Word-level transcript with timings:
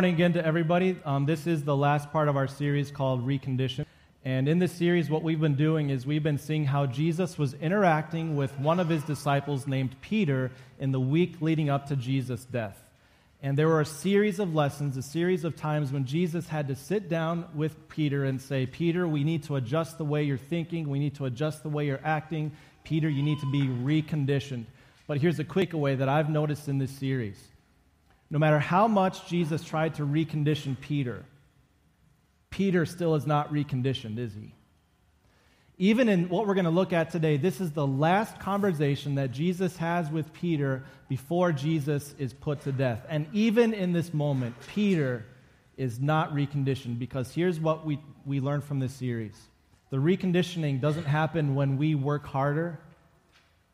morning 0.00 0.14
again 0.14 0.32
to 0.32 0.42
everybody. 0.46 0.96
Um, 1.04 1.26
this 1.26 1.46
is 1.46 1.62
the 1.62 1.76
last 1.76 2.10
part 2.10 2.28
of 2.28 2.34
our 2.34 2.48
series 2.48 2.90
called 2.90 3.26
Recondition. 3.26 3.84
And 4.24 4.48
in 4.48 4.58
this 4.58 4.72
series, 4.72 5.10
what 5.10 5.22
we've 5.22 5.42
been 5.42 5.56
doing 5.56 5.90
is 5.90 6.06
we've 6.06 6.22
been 6.22 6.38
seeing 6.38 6.64
how 6.64 6.86
Jesus 6.86 7.36
was 7.36 7.52
interacting 7.52 8.34
with 8.34 8.58
one 8.58 8.80
of 8.80 8.88
his 8.88 9.04
disciples 9.04 9.66
named 9.66 9.94
Peter 10.00 10.52
in 10.78 10.90
the 10.90 10.98
week 10.98 11.42
leading 11.42 11.68
up 11.68 11.86
to 11.88 11.96
Jesus' 11.96 12.46
death. 12.46 12.82
And 13.42 13.58
there 13.58 13.68
were 13.68 13.82
a 13.82 13.84
series 13.84 14.38
of 14.38 14.54
lessons, 14.54 14.96
a 14.96 15.02
series 15.02 15.44
of 15.44 15.54
times 15.54 15.92
when 15.92 16.06
Jesus 16.06 16.48
had 16.48 16.68
to 16.68 16.74
sit 16.74 17.10
down 17.10 17.46
with 17.54 17.86
Peter 17.90 18.24
and 18.24 18.40
say, 18.40 18.64
Peter, 18.64 19.06
we 19.06 19.22
need 19.22 19.42
to 19.42 19.56
adjust 19.56 19.98
the 19.98 20.04
way 20.06 20.22
you're 20.22 20.38
thinking, 20.38 20.88
we 20.88 20.98
need 20.98 21.16
to 21.16 21.26
adjust 21.26 21.62
the 21.62 21.68
way 21.68 21.84
you're 21.84 22.00
acting. 22.02 22.52
Peter, 22.84 23.10
you 23.10 23.22
need 23.22 23.38
to 23.40 23.50
be 23.52 23.64
reconditioned. 23.64 24.64
But 25.06 25.18
here's 25.18 25.40
a 25.40 25.44
quick 25.44 25.74
way 25.74 25.94
that 25.94 26.08
I've 26.08 26.30
noticed 26.30 26.68
in 26.68 26.78
this 26.78 26.92
series 26.92 27.49
no 28.30 28.38
matter 28.38 28.58
how 28.58 28.86
much 28.86 29.26
Jesus 29.26 29.62
tried 29.64 29.94
to 29.96 30.02
recondition 30.06 30.78
Peter, 30.80 31.24
Peter 32.50 32.86
still 32.86 33.14
is 33.14 33.26
not 33.26 33.52
reconditioned, 33.52 34.18
is 34.18 34.34
he? 34.34 34.54
Even 35.78 36.10
in 36.10 36.28
what 36.28 36.46
we're 36.46 36.54
going 36.54 36.64
to 36.66 36.70
look 36.70 36.92
at 36.92 37.10
today, 37.10 37.38
this 37.38 37.60
is 37.60 37.72
the 37.72 37.86
last 37.86 38.38
conversation 38.38 39.14
that 39.14 39.32
Jesus 39.32 39.78
has 39.78 40.10
with 40.10 40.30
Peter 40.34 40.84
before 41.08 41.52
Jesus 41.52 42.14
is 42.18 42.34
put 42.34 42.60
to 42.62 42.72
death. 42.72 43.06
And 43.08 43.26
even 43.32 43.72
in 43.72 43.92
this 43.92 44.12
moment, 44.12 44.54
Peter 44.74 45.24
is 45.78 45.98
not 45.98 46.34
reconditioned 46.34 46.98
because 46.98 47.34
here's 47.34 47.58
what 47.58 47.86
we, 47.86 47.98
we 48.26 48.40
learned 48.40 48.64
from 48.64 48.78
this 48.78 48.92
series 48.92 49.48
the 49.88 49.96
reconditioning 49.96 50.80
doesn't 50.80 51.06
happen 51.06 51.54
when 51.54 51.76
we 51.76 51.94
work 51.96 52.26
harder, 52.26 52.78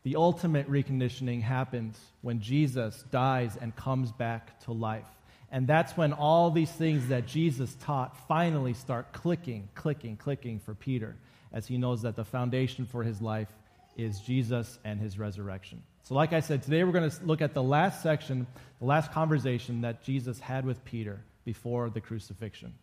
the 0.07 0.15
ultimate 0.15 0.71
reconditioning 0.71 1.41
happens 1.41 1.99
when 2.21 2.39
Jesus 2.39 3.03
dies 3.11 3.57
and 3.59 3.75
comes 3.75 4.09
back 4.13 4.57
to 4.61 4.71
life. 4.71 5.03
And 5.51 5.67
that's 5.67 5.97
when 5.97 6.13
all 6.13 6.49
these 6.49 6.71
things 6.71 7.09
that 7.09 7.27
Jesus 7.27 7.75
taught 7.81 8.15
finally 8.25 8.73
start 8.73 9.11
clicking, 9.11 9.67
clicking, 9.75 10.15
clicking 10.15 10.61
for 10.61 10.73
Peter, 10.73 11.17
as 11.51 11.67
he 11.67 11.77
knows 11.77 12.03
that 12.03 12.15
the 12.15 12.23
foundation 12.23 12.85
for 12.85 13.03
his 13.03 13.21
life 13.21 13.49
is 13.97 14.21
Jesus 14.21 14.79
and 14.85 14.97
his 14.97 15.19
resurrection. 15.19 15.83
So, 16.03 16.15
like 16.15 16.31
I 16.31 16.39
said, 16.39 16.63
today 16.63 16.85
we're 16.85 16.93
going 16.93 17.09
to 17.09 17.25
look 17.25 17.41
at 17.41 17.53
the 17.53 17.61
last 17.61 18.01
section, 18.01 18.47
the 18.79 18.85
last 18.85 19.11
conversation 19.11 19.81
that 19.81 20.03
Jesus 20.03 20.39
had 20.39 20.65
with 20.65 20.85
Peter 20.85 21.19
before 21.43 21.89
the 21.89 21.99
crucifixion. 21.99 22.73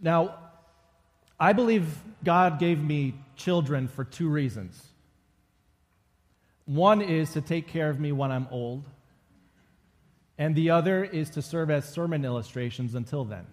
Now, 0.00 0.36
I 1.40 1.54
believe 1.54 1.92
God 2.22 2.60
gave 2.60 2.80
me 2.80 3.14
children 3.34 3.88
for 3.88 4.04
two 4.04 4.28
reasons. 4.28 4.80
One 6.66 7.02
is 7.02 7.32
to 7.32 7.40
take 7.40 7.68
care 7.68 7.90
of 7.90 7.98
me 7.98 8.12
when 8.12 8.30
I'm 8.30 8.46
old, 8.50 8.84
and 10.38 10.54
the 10.54 10.70
other 10.70 11.04
is 11.04 11.30
to 11.30 11.42
serve 11.42 11.70
as 11.70 11.88
sermon 11.88 12.24
illustrations 12.24 12.94
until 12.94 13.24
then. 13.24 13.46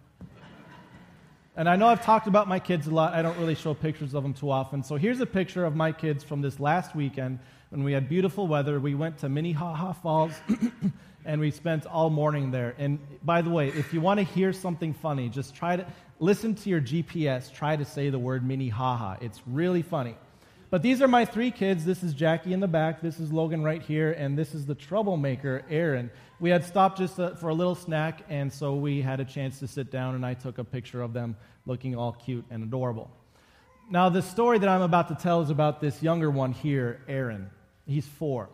And 1.59 1.67
I 1.67 1.75
know 1.75 1.87
I've 1.87 2.05
talked 2.05 2.27
about 2.27 2.47
my 2.47 2.59
kids 2.59 2.87
a 2.87 2.91
lot. 2.91 3.13
I 3.13 3.21
don't 3.21 3.37
really 3.37 3.53
show 3.53 3.73
pictures 3.73 4.13
of 4.13 4.23
them 4.23 4.33
too 4.33 4.49
often. 4.49 4.81
So 4.81 4.95
here's 4.95 5.19
a 5.19 5.25
picture 5.25 5.65
of 5.65 5.75
my 5.75 5.91
kids 5.91 6.23
from 6.23 6.41
this 6.41 6.57
last 6.57 6.95
weekend 6.95 7.39
when 7.69 7.83
we 7.83 7.91
had 7.91 8.07
beautiful 8.07 8.47
weather. 8.47 8.79
We 8.79 8.95
went 8.95 9.17
to 9.17 9.29
Minnehaha 9.29 9.91
Falls 9.91 10.31
and 11.25 11.41
we 11.41 11.51
spent 11.51 11.85
all 11.85 12.09
morning 12.09 12.51
there. 12.51 12.75
And 12.77 12.97
by 13.25 13.41
the 13.41 13.49
way, 13.49 13.69
if 13.69 13.93
you 13.93 13.99
want 13.99 14.19
to 14.19 14.23
hear 14.23 14.53
something 14.53 14.93
funny, 14.93 15.27
just 15.27 15.53
try 15.53 15.75
to 15.75 15.85
listen 16.19 16.55
to 16.55 16.69
your 16.69 16.79
GPS. 16.79 17.51
Try 17.51 17.75
to 17.75 17.83
say 17.83 18.09
the 18.09 18.19
word 18.19 18.47
Minnehaha. 18.47 19.17
It's 19.19 19.41
really 19.45 19.81
funny. 19.81 20.15
But 20.71 20.83
these 20.83 21.01
are 21.01 21.07
my 21.07 21.25
three 21.25 21.49
kids. 21.49 21.83
This 21.83 22.03
is 22.03 22.13
Jackie 22.13 22.53
in 22.53 22.59
the 22.59 22.67
back. 22.67 23.01
This 23.01 23.19
is 23.19 23.33
Logan 23.33 23.63
right 23.63 23.81
here. 23.81 24.11
And 24.11 24.37
this 24.37 24.53
is 24.53 24.67
the 24.67 24.75
troublemaker, 24.75 25.63
Aaron. 25.67 26.11
We 26.39 26.51
had 26.51 26.63
stopped 26.63 26.99
just 26.99 27.19
uh, 27.19 27.33
for 27.35 27.49
a 27.49 27.53
little 27.55 27.73
snack, 27.73 28.21
and 28.29 28.53
so 28.53 28.75
we 28.75 29.01
had 29.01 29.19
a 29.19 29.25
chance 29.25 29.59
to 29.59 29.67
sit 29.67 29.91
down, 29.91 30.15
and 30.15 30.23
I 30.25 30.35
took 30.35 30.59
a 30.59 30.63
picture 30.63 31.01
of 31.01 31.11
them 31.11 31.35
looking 31.65 31.95
all 31.95 32.13
cute 32.13 32.45
and 32.51 32.63
adorable. 32.63 33.09
Now, 33.89 34.09
the 34.09 34.21
story 34.21 34.59
that 34.59 34.69
I'm 34.69 34.83
about 34.83 35.07
to 35.07 35.15
tell 35.15 35.41
is 35.41 35.49
about 35.49 35.81
this 35.81 36.03
younger 36.03 36.29
one 36.29 36.51
here, 36.51 37.01
Aaron. 37.07 37.49
He's 37.87 38.05
four. 38.05 38.49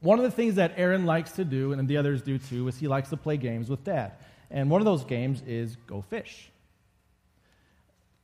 One 0.00 0.18
of 0.18 0.24
the 0.24 0.30
things 0.30 0.54
that 0.54 0.74
Aaron 0.76 1.04
likes 1.04 1.32
to 1.32 1.44
do, 1.44 1.72
and 1.72 1.88
the 1.88 1.96
others 1.96 2.22
do 2.22 2.38
too, 2.38 2.68
is 2.68 2.78
he 2.78 2.86
likes 2.86 3.10
to 3.10 3.16
play 3.16 3.36
games 3.36 3.68
with 3.68 3.82
dad. 3.82 4.12
And 4.50 4.70
one 4.70 4.80
of 4.80 4.84
those 4.84 5.04
games 5.04 5.42
is 5.46 5.76
Go 5.88 6.00
Fish. 6.00 6.50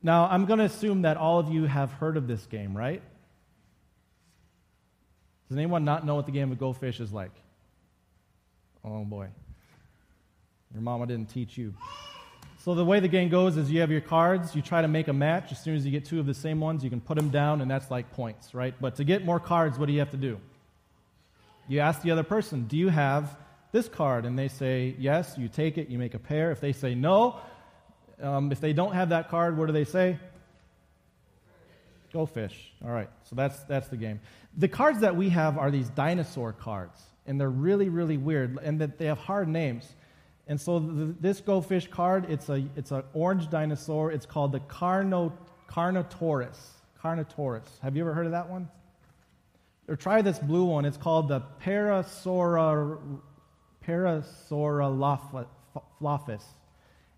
Now, 0.03 0.27
I'm 0.27 0.45
going 0.45 0.59
to 0.59 0.65
assume 0.65 1.03
that 1.03 1.17
all 1.17 1.39
of 1.39 1.49
you 1.49 1.65
have 1.65 1.91
heard 1.93 2.17
of 2.17 2.27
this 2.27 2.45
game, 2.47 2.75
right? 2.75 3.01
Does 5.47 5.57
anyone 5.57 5.83
not 5.83 6.05
know 6.05 6.15
what 6.15 6.25
the 6.25 6.31
game 6.31 6.51
of 6.51 6.57
Go 6.57 6.73
Fish 6.73 6.99
is 6.99 7.11
like? 7.11 7.33
Oh 8.83 9.03
boy. 9.03 9.27
Your 10.73 10.81
mama 10.81 11.05
didn't 11.05 11.29
teach 11.29 11.57
you. 11.57 11.73
So, 12.63 12.75
the 12.75 12.85
way 12.85 12.99
the 12.99 13.07
game 13.07 13.29
goes 13.29 13.57
is 13.57 13.71
you 13.71 13.81
have 13.81 13.91
your 13.91 14.01
cards, 14.01 14.55
you 14.55 14.61
try 14.61 14.81
to 14.81 14.87
make 14.87 15.07
a 15.07 15.13
match. 15.13 15.51
As 15.51 15.61
soon 15.61 15.75
as 15.75 15.83
you 15.85 15.91
get 15.91 16.05
two 16.05 16.19
of 16.19 16.25
the 16.25 16.33
same 16.33 16.59
ones, 16.59 16.83
you 16.83 16.89
can 16.89 17.01
put 17.01 17.17
them 17.17 17.29
down, 17.29 17.59
and 17.59 17.69
that's 17.69 17.89
like 17.89 18.11
points, 18.13 18.53
right? 18.53 18.73
But 18.79 18.95
to 18.95 19.03
get 19.03 19.25
more 19.25 19.39
cards, 19.39 19.77
what 19.77 19.87
do 19.87 19.93
you 19.93 19.99
have 19.99 20.11
to 20.11 20.17
do? 20.17 20.39
You 21.67 21.79
ask 21.79 22.01
the 22.01 22.11
other 22.11 22.23
person, 22.23 22.65
Do 22.65 22.77
you 22.77 22.89
have 22.89 23.35
this 23.71 23.89
card? 23.89 24.25
And 24.25 24.37
they 24.37 24.47
say 24.47 24.95
yes, 24.99 25.35
you 25.37 25.47
take 25.47 25.77
it, 25.77 25.89
you 25.89 25.97
make 25.97 26.13
a 26.13 26.19
pair. 26.19 26.51
If 26.51 26.61
they 26.61 26.71
say 26.71 26.95
no, 26.95 27.39
um, 28.21 28.51
if 28.51 28.59
they 28.59 28.73
don't 28.73 28.93
have 28.93 29.09
that 29.09 29.29
card, 29.29 29.57
what 29.57 29.67
do 29.67 29.73
they 29.73 29.85
say? 29.85 30.17
Go 32.13 32.25
fish. 32.25 32.71
All 32.83 32.91
right, 32.91 33.09
so 33.23 33.35
that's, 33.35 33.63
that's 33.63 33.87
the 33.87 33.97
game. 33.97 34.19
The 34.57 34.67
cards 34.67 34.99
that 34.99 35.15
we 35.15 35.29
have 35.29 35.57
are 35.57 35.71
these 35.71 35.89
dinosaur 35.89 36.53
cards, 36.53 37.01
and 37.25 37.39
they're 37.39 37.49
really, 37.49 37.89
really 37.89 38.17
weird, 38.17 38.59
and 38.61 38.79
that 38.81 38.97
they 38.97 39.05
have 39.05 39.17
hard 39.17 39.47
names. 39.47 39.87
And 40.47 40.59
so 40.59 40.79
the, 40.79 41.15
this 41.19 41.39
Go 41.39 41.61
Fish 41.61 41.87
card, 41.87 42.29
it's 42.29 42.49
a 42.49 42.65
it's 42.75 42.91
an 42.91 43.03
orange 43.13 43.49
dinosaur. 43.49 44.11
It's 44.11 44.25
called 44.25 44.51
the 44.51 44.59
Carno, 44.59 45.31
Carnotaurus. 45.69 46.57
Carnotaurus. 47.01 47.79
Have 47.81 47.95
you 47.95 48.03
ever 48.03 48.13
heard 48.13 48.25
of 48.25 48.33
that 48.33 48.49
one? 48.49 48.67
Or 49.87 49.95
try 49.95 50.21
this 50.21 50.39
blue 50.39 50.65
one. 50.65 50.83
It's 50.85 50.97
called 50.97 51.29
the 51.29 51.41
Parasaura, 51.63 52.99
Parasaurolophus. 53.87 56.43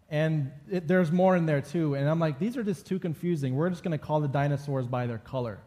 And 0.09 0.51
it, 0.69 0.87
there's 0.87 1.11
more 1.11 1.35
in 1.35 1.45
there 1.45 1.61
too. 1.61 1.95
And 1.95 2.07
I'm 2.07 2.19
like, 2.19 2.39
these 2.39 2.57
are 2.57 2.63
just 2.63 2.85
too 2.85 2.99
confusing. 2.99 3.55
We're 3.55 3.69
just 3.69 3.83
going 3.83 3.97
to 3.97 3.97
call 3.97 4.19
the 4.21 4.27
dinosaurs 4.27 4.87
by 4.87 5.07
their 5.07 5.17
color, 5.17 5.59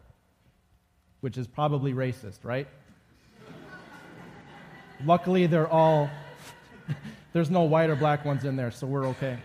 which 1.21 1.37
is 1.37 1.47
probably 1.47 1.93
racist, 1.93 2.39
right? 2.43 2.67
Luckily, 5.05 5.47
they're 5.47 5.67
all, 5.67 6.09
there's 7.33 7.49
no 7.49 7.63
white 7.63 7.89
or 7.89 7.95
black 7.95 8.25
ones 8.25 8.45
in 8.45 8.55
there, 8.55 8.71
so 8.71 8.87
we're 8.87 9.07
okay. 9.07 9.37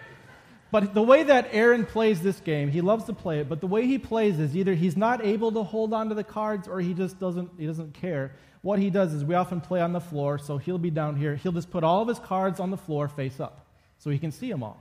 But 0.71 0.95
the 0.95 1.03
way 1.03 1.25
that 1.25 1.49
Aaron 1.53 1.85
plays 1.85 2.23
this 2.23 2.41
game, 2.41 2.71
he 2.71 2.81
loves 2.81 3.05
to 3.05 3.13
play 3.13 3.41
it, 3.41 3.49
but 3.49 3.61
the 3.61 3.67
way 3.67 3.87
he 3.87 3.99
plays 3.99 4.39
is 4.39 4.57
either 4.57 4.75
he's 4.75 4.97
not 4.97 5.23
able 5.23 5.53
to 5.53 5.63
hold 5.63 5.93
on 5.93 6.09
to 6.09 6.15
the 6.15 6.25
cards 6.25 6.67
or 6.67 6.81
he 6.81 6.95
just 6.95 7.19
doesn't, 7.19 7.51
he 7.59 7.67
doesn't 7.67 7.93
care. 7.93 8.33
What 8.63 8.79
he 8.79 8.89
does 8.89 9.13
is 9.13 9.25
we 9.25 9.35
often 9.35 9.61
play 9.61 9.81
on 9.81 9.93
the 9.93 10.01
floor, 10.01 10.39
so 10.39 10.57
he'll 10.57 10.79
be 10.79 10.91
down 10.91 11.17
here. 11.17 11.35
He'll 11.35 11.53
just 11.53 11.71
put 11.71 11.85
all 11.85 12.01
of 12.01 12.09
his 12.09 12.21
cards 12.21 12.59
on 12.61 12.71
the 12.71 12.77
floor 12.77 13.09
face 13.09 13.41
up 13.41 13.67
so 14.03 14.11
he 14.11 14.19
can 14.19 14.33
see 14.33 14.51
them 14.51 14.65
all. 14.65 14.81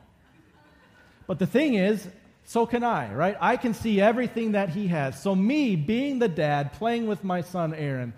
But 1.28 1.38
the 1.38 1.46
thing 1.46 1.76
is, 1.76 2.08
so 2.44 2.66
can 2.66 2.84
I, 2.84 3.14
right? 3.14 3.38
I 3.40 3.56
can 3.56 3.76
see 3.76 4.02
everything 4.02 4.54
that 4.54 4.70
he 4.70 4.88
has. 4.88 5.22
So, 5.22 5.36
me 5.36 5.76
being 5.76 6.18
the 6.18 6.28
dad, 6.28 6.74
playing 6.74 7.06
with 7.06 7.24
my 7.24 7.42
son 7.42 7.74
Aaron, 7.76 8.14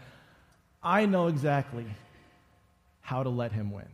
I 0.81 1.05
know 1.05 1.27
exactly 1.27 1.85
how 3.01 3.21
to 3.23 3.29
let 3.29 3.51
him 3.51 3.71
win. 3.71 3.87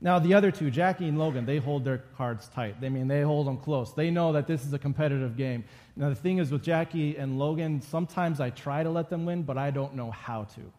Now, 0.00 0.18
the 0.18 0.34
other 0.34 0.50
two, 0.50 0.70
Jackie 0.70 1.06
and 1.06 1.18
Logan, 1.18 1.44
they 1.44 1.58
hold 1.58 1.84
their 1.84 1.98
cards 2.16 2.48
tight. 2.48 2.76
I 2.82 2.88
mean, 2.88 3.06
they 3.06 3.20
hold 3.20 3.46
them 3.46 3.58
close. 3.58 3.92
They 3.92 4.10
know 4.10 4.32
that 4.32 4.46
this 4.46 4.64
is 4.64 4.72
a 4.72 4.78
competitive 4.78 5.36
game. 5.36 5.64
Now, 5.96 6.08
the 6.08 6.14
thing 6.14 6.38
is 6.38 6.50
with 6.50 6.62
Jackie 6.62 7.16
and 7.16 7.38
Logan, 7.38 7.82
sometimes 7.82 8.40
I 8.40 8.50
try 8.50 8.82
to 8.82 8.90
let 8.90 9.10
them 9.10 9.26
win, 9.26 9.42
but 9.42 9.58
I 9.58 9.70
don't 9.70 9.94
know 9.94 10.10
how 10.10 10.44
to. 10.44 10.72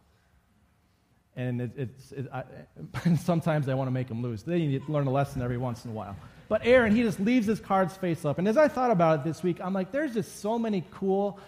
And 1.36 1.62
it, 1.62 1.72
it's, 1.76 2.12
it, 2.12 2.28
I, 2.32 2.44
sometimes 3.16 3.68
I 3.68 3.74
want 3.74 3.88
to 3.88 3.92
make 3.92 4.08
them 4.08 4.22
lose. 4.22 4.44
They 4.44 4.60
need 4.60 4.86
to 4.86 4.92
learn 4.92 5.08
a 5.08 5.12
lesson 5.12 5.42
every 5.42 5.58
once 5.58 5.86
in 5.86 5.92
a 5.92 5.94
while. 5.94 6.16
But 6.48 6.66
Aaron, 6.66 6.96
he 6.96 7.02
just 7.02 7.20
leaves 7.20 7.48
his 7.48 7.60
cards 7.60 7.96
face 7.98 8.26
up. 8.26 8.38
And 8.38 8.48
as 8.48 8.58
I 8.58 8.68
thought 8.68 8.92
about 8.92 9.20
it 9.20 9.24
this 9.24 9.42
week, 9.42 9.60
I'm 9.62 9.74
like, 9.74 9.92
there's 9.92 10.14
just 10.14 10.42
so 10.42 10.60
many 10.60 10.84
cool, 10.92 11.40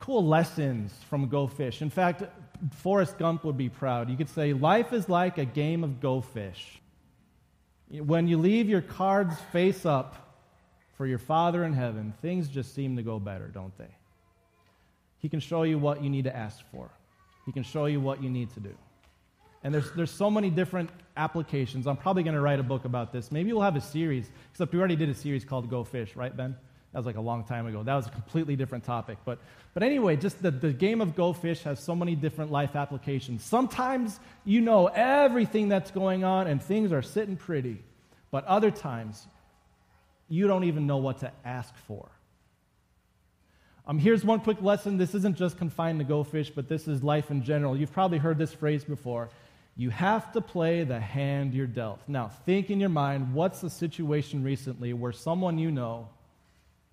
cool 0.00 0.26
lessons 0.26 0.92
from 1.08 1.28
Go 1.28 1.46
Fish. 1.46 1.80
In 1.80 1.90
fact, 1.90 2.24
Forrest 2.76 3.16
Gump 3.18 3.44
would 3.44 3.56
be 3.56 3.68
proud. 3.68 4.10
You 4.10 4.16
could 4.16 4.28
say, 4.28 4.52
life 4.52 4.92
is 4.92 5.08
like 5.08 5.38
a 5.38 5.44
game 5.44 5.82
of 5.84 6.00
Go 6.00 6.20
Fish. 6.20 6.80
When 7.88 8.28
you 8.28 8.38
leave 8.38 8.68
your 8.68 8.82
cards 8.82 9.34
face 9.52 9.86
up 9.86 10.38
for 10.96 11.06
your 11.06 11.18
Father 11.18 11.64
in 11.64 11.72
heaven, 11.72 12.12
things 12.20 12.48
just 12.48 12.74
seem 12.74 12.96
to 12.96 13.02
go 13.02 13.18
better, 13.18 13.48
don't 13.48 13.76
they? 13.78 13.94
He 15.18 15.28
can 15.28 15.40
show 15.40 15.62
you 15.62 15.78
what 15.78 16.02
you 16.02 16.10
need 16.10 16.24
to 16.24 16.36
ask 16.36 16.62
for. 16.70 16.90
He 17.46 17.52
can 17.52 17.62
show 17.62 17.86
you 17.86 18.00
what 18.00 18.22
you 18.22 18.28
need 18.28 18.52
to 18.54 18.60
do. 18.60 18.74
And 19.64 19.74
there's, 19.74 19.90
there's 19.92 20.10
so 20.10 20.30
many 20.30 20.50
different 20.50 20.90
applications. 21.16 21.86
I'm 21.86 21.96
probably 21.96 22.22
going 22.22 22.34
to 22.34 22.40
write 22.40 22.60
a 22.60 22.62
book 22.62 22.84
about 22.84 23.12
this. 23.12 23.32
Maybe 23.32 23.52
we'll 23.52 23.62
have 23.62 23.76
a 23.76 23.80
series, 23.80 24.30
except 24.52 24.72
we 24.72 24.78
already 24.78 24.96
did 24.96 25.08
a 25.08 25.14
series 25.14 25.44
called 25.44 25.70
Go 25.70 25.84
Fish, 25.84 26.14
right, 26.14 26.36
Ben? 26.36 26.54
That 26.92 26.98
was 26.98 27.06
like 27.06 27.16
a 27.16 27.20
long 27.20 27.44
time 27.44 27.66
ago. 27.66 27.82
That 27.82 27.94
was 27.94 28.06
a 28.06 28.10
completely 28.10 28.54
different 28.54 28.84
topic. 28.84 29.18
But, 29.24 29.38
but 29.72 29.82
anyway, 29.82 30.16
just 30.16 30.40
the, 30.40 30.52
the 30.52 30.72
game 30.72 31.00
of 31.00 31.16
Go 31.16 31.32
Fish 31.32 31.62
has 31.62 31.80
so 31.80 31.96
many 31.96 32.14
different 32.14 32.52
life 32.52 32.76
applications. 32.76 33.42
Sometimes 33.42 34.20
you 34.44 34.60
know 34.60 34.86
everything 34.86 35.68
that's 35.68 35.90
going 35.90 36.22
on 36.22 36.46
and 36.46 36.62
things 36.62 36.92
are 36.92 37.02
sitting 37.02 37.36
pretty. 37.36 37.82
But 38.30 38.44
other 38.44 38.70
times, 38.70 39.26
you 40.28 40.46
don't 40.46 40.64
even 40.64 40.86
know 40.86 40.98
what 40.98 41.18
to 41.20 41.32
ask 41.44 41.74
for. 41.88 42.10
Um, 43.86 43.98
here's 43.98 44.24
one 44.24 44.40
quick 44.40 44.62
lesson. 44.62 44.98
This 44.98 45.14
isn't 45.14 45.36
just 45.36 45.58
confined 45.58 45.98
to 45.98 46.04
Go 46.04 46.22
Fish, 46.22 46.50
but 46.50 46.68
this 46.68 46.86
is 46.86 47.02
life 47.02 47.30
in 47.30 47.42
general. 47.42 47.76
You've 47.76 47.92
probably 47.92 48.18
heard 48.18 48.38
this 48.38 48.52
phrase 48.52 48.84
before. 48.84 49.30
You 49.76 49.90
have 49.90 50.32
to 50.32 50.40
play 50.40 50.84
the 50.84 51.00
hand 51.00 51.52
you're 51.54 51.66
dealt. 51.66 52.00
Now, 52.06 52.28
think 52.28 52.70
in 52.70 52.78
your 52.78 52.90
mind 52.90 53.34
what's 53.34 53.60
the 53.60 53.70
situation 53.70 54.44
recently 54.44 54.92
where 54.92 55.12
someone 55.12 55.58
you 55.58 55.70
know 55.70 56.08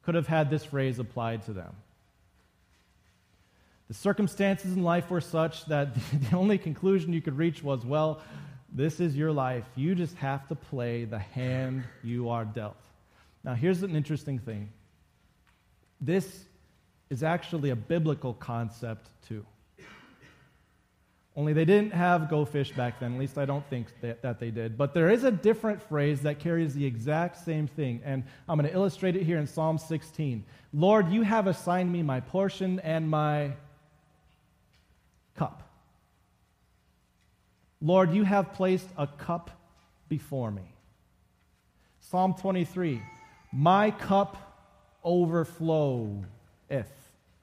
could 0.03 0.15
have 0.15 0.27
had 0.27 0.49
this 0.49 0.65
phrase 0.65 0.97
applied 0.97 1.45
to 1.45 1.53
them. 1.53 1.75
The 3.87 3.93
circumstances 3.93 4.73
in 4.73 4.83
life 4.83 5.11
were 5.11 5.21
such 5.21 5.65
that 5.65 5.93
the 6.29 6.35
only 6.35 6.57
conclusion 6.57 7.13
you 7.13 7.21
could 7.21 7.37
reach 7.37 7.61
was, 7.61 7.85
well, 7.85 8.21
this 8.73 8.99
is 8.99 9.15
your 9.15 9.31
life. 9.31 9.65
You 9.75 9.95
just 9.95 10.15
have 10.15 10.47
to 10.47 10.55
play 10.55 11.03
the 11.03 11.19
hand 11.19 11.83
you 12.03 12.29
are 12.29 12.45
dealt. 12.45 12.77
Now, 13.43 13.53
here's 13.53 13.83
an 13.83 13.95
interesting 13.95 14.39
thing 14.39 14.71
this 15.99 16.45
is 17.09 17.21
actually 17.21 17.69
a 17.69 17.75
biblical 17.75 18.33
concept, 18.33 19.09
too. 19.27 19.45
Only 21.35 21.53
they 21.53 21.63
didn't 21.63 21.93
have 21.93 22.29
go 22.29 22.43
fish 22.43 22.73
back 22.73 22.99
then. 22.99 23.13
At 23.13 23.19
least 23.19 23.37
I 23.37 23.45
don't 23.45 23.65
think 23.69 23.87
that, 24.01 24.21
that, 24.21 24.39
they 24.39 24.51
did. 24.51 24.77
But 24.77 24.93
there 24.93 25.09
is 25.09 25.23
a 25.23 25.31
different 25.31 25.81
phrase 25.81 26.21
that 26.21 26.39
carries 26.39 26.73
the 26.73 26.85
exact 26.85 27.37
same 27.45 27.67
thing. 27.67 28.01
And 28.03 28.23
I'm 28.49 28.57
going 28.59 28.69
to 28.69 28.75
illustrate 28.75 29.15
it 29.15 29.23
here 29.23 29.37
in 29.37 29.47
Psalm 29.47 29.77
16. 29.77 30.43
Lord, 30.73 31.09
you 31.09 31.21
have 31.21 31.47
assigned 31.47 31.91
me 31.91 32.03
my 32.03 32.19
portion 32.19 32.81
and 32.81 33.09
my 33.09 33.53
cup. 35.37 35.63
Lord, 37.81 38.11
you 38.13 38.23
have 38.23 38.53
placed 38.53 38.87
a 38.97 39.07
cup 39.07 39.51
before 40.09 40.51
me. 40.51 40.75
Psalm 42.01 42.33
23 42.33 43.01
My 43.53 43.91
cup 43.91 44.37
overfloweth 45.05 46.25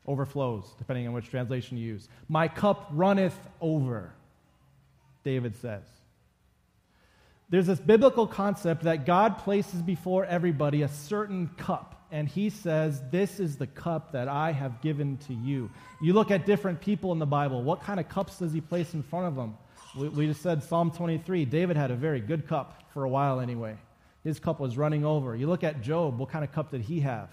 overflows, 0.08 0.64
depending 0.78 1.06
on 1.06 1.12
which 1.12 1.28
translation 1.28 1.76
you 1.76 1.87
use. 1.87 2.08
My 2.28 2.49
cup 2.49 2.88
runneth 2.93 3.38
over, 3.60 4.10
David 5.22 5.55
says. 5.56 5.84
There's 7.50 7.66
this 7.66 7.78
biblical 7.78 8.26
concept 8.26 8.82
that 8.84 9.06
God 9.06 9.38
places 9.38 9.81
before 9.81 10.25
everybody 10.25 10.82
a 10.82 10.88
certain 10.88 11.49
cup, 11.56 12.06
and 12.10 12.26
he 12.28 12.50
says, 12.50 13.02
This 13.10 13.38
is 13.38 13.56
the 13.56 13.66
cup 13.66 14.12
that 14.12 14.28
I 14.28 14.52
have 14.52 14.81
given 14.81 15.19
to 15.28 15.34
you. 15.34 15.70
You 16.00 16.14
look 16.14 16.31
at 16.31 16.46
different 16.46 16.81
people 16.81 17.12
in 17.12 17.19
the 17.19 17.26
Bible, 17.26 17.62
what 17.62 17.82
kind 17.82 18.00
of 18.00 18.08
cups 18.08 18.38
does 18.38 18.52
he 18.52 18.61
place 18.61 18.94
in 18.94 19.02
front 19.02 19.26
of 19.26 19.37
them? 19.37 19.56
We, 19.96 20.26
just 20.26 20.43
said 20.43 20.62
Psalm 20.62 20.90
23. 20.90 21.44
David 21.46 21.76
had 21.76 21.90
a 21.90 21.96
very 21.96 22.20
good 22.20 22.46
cup 22.46 22.82
for 22.93 23.04
a 23.04 23.08
while 23.08 23.40
anyway. 23.40 23.76
His 24.22 24.38
cup 24.38 24.61
was 24.61 24.76
running 24.76 25.04
over. 25.04 25.34
You 25.34 25.46
look 25.46 25.64
at 25.64 25.81
Job, 25.81 26.19
what 26.19 26.28
kind 26.28 26.44
of 26.44 26.52
cup 26.52 26.70
did 26.70 26.82
he 26.82 27.00
have? 27.00 27.31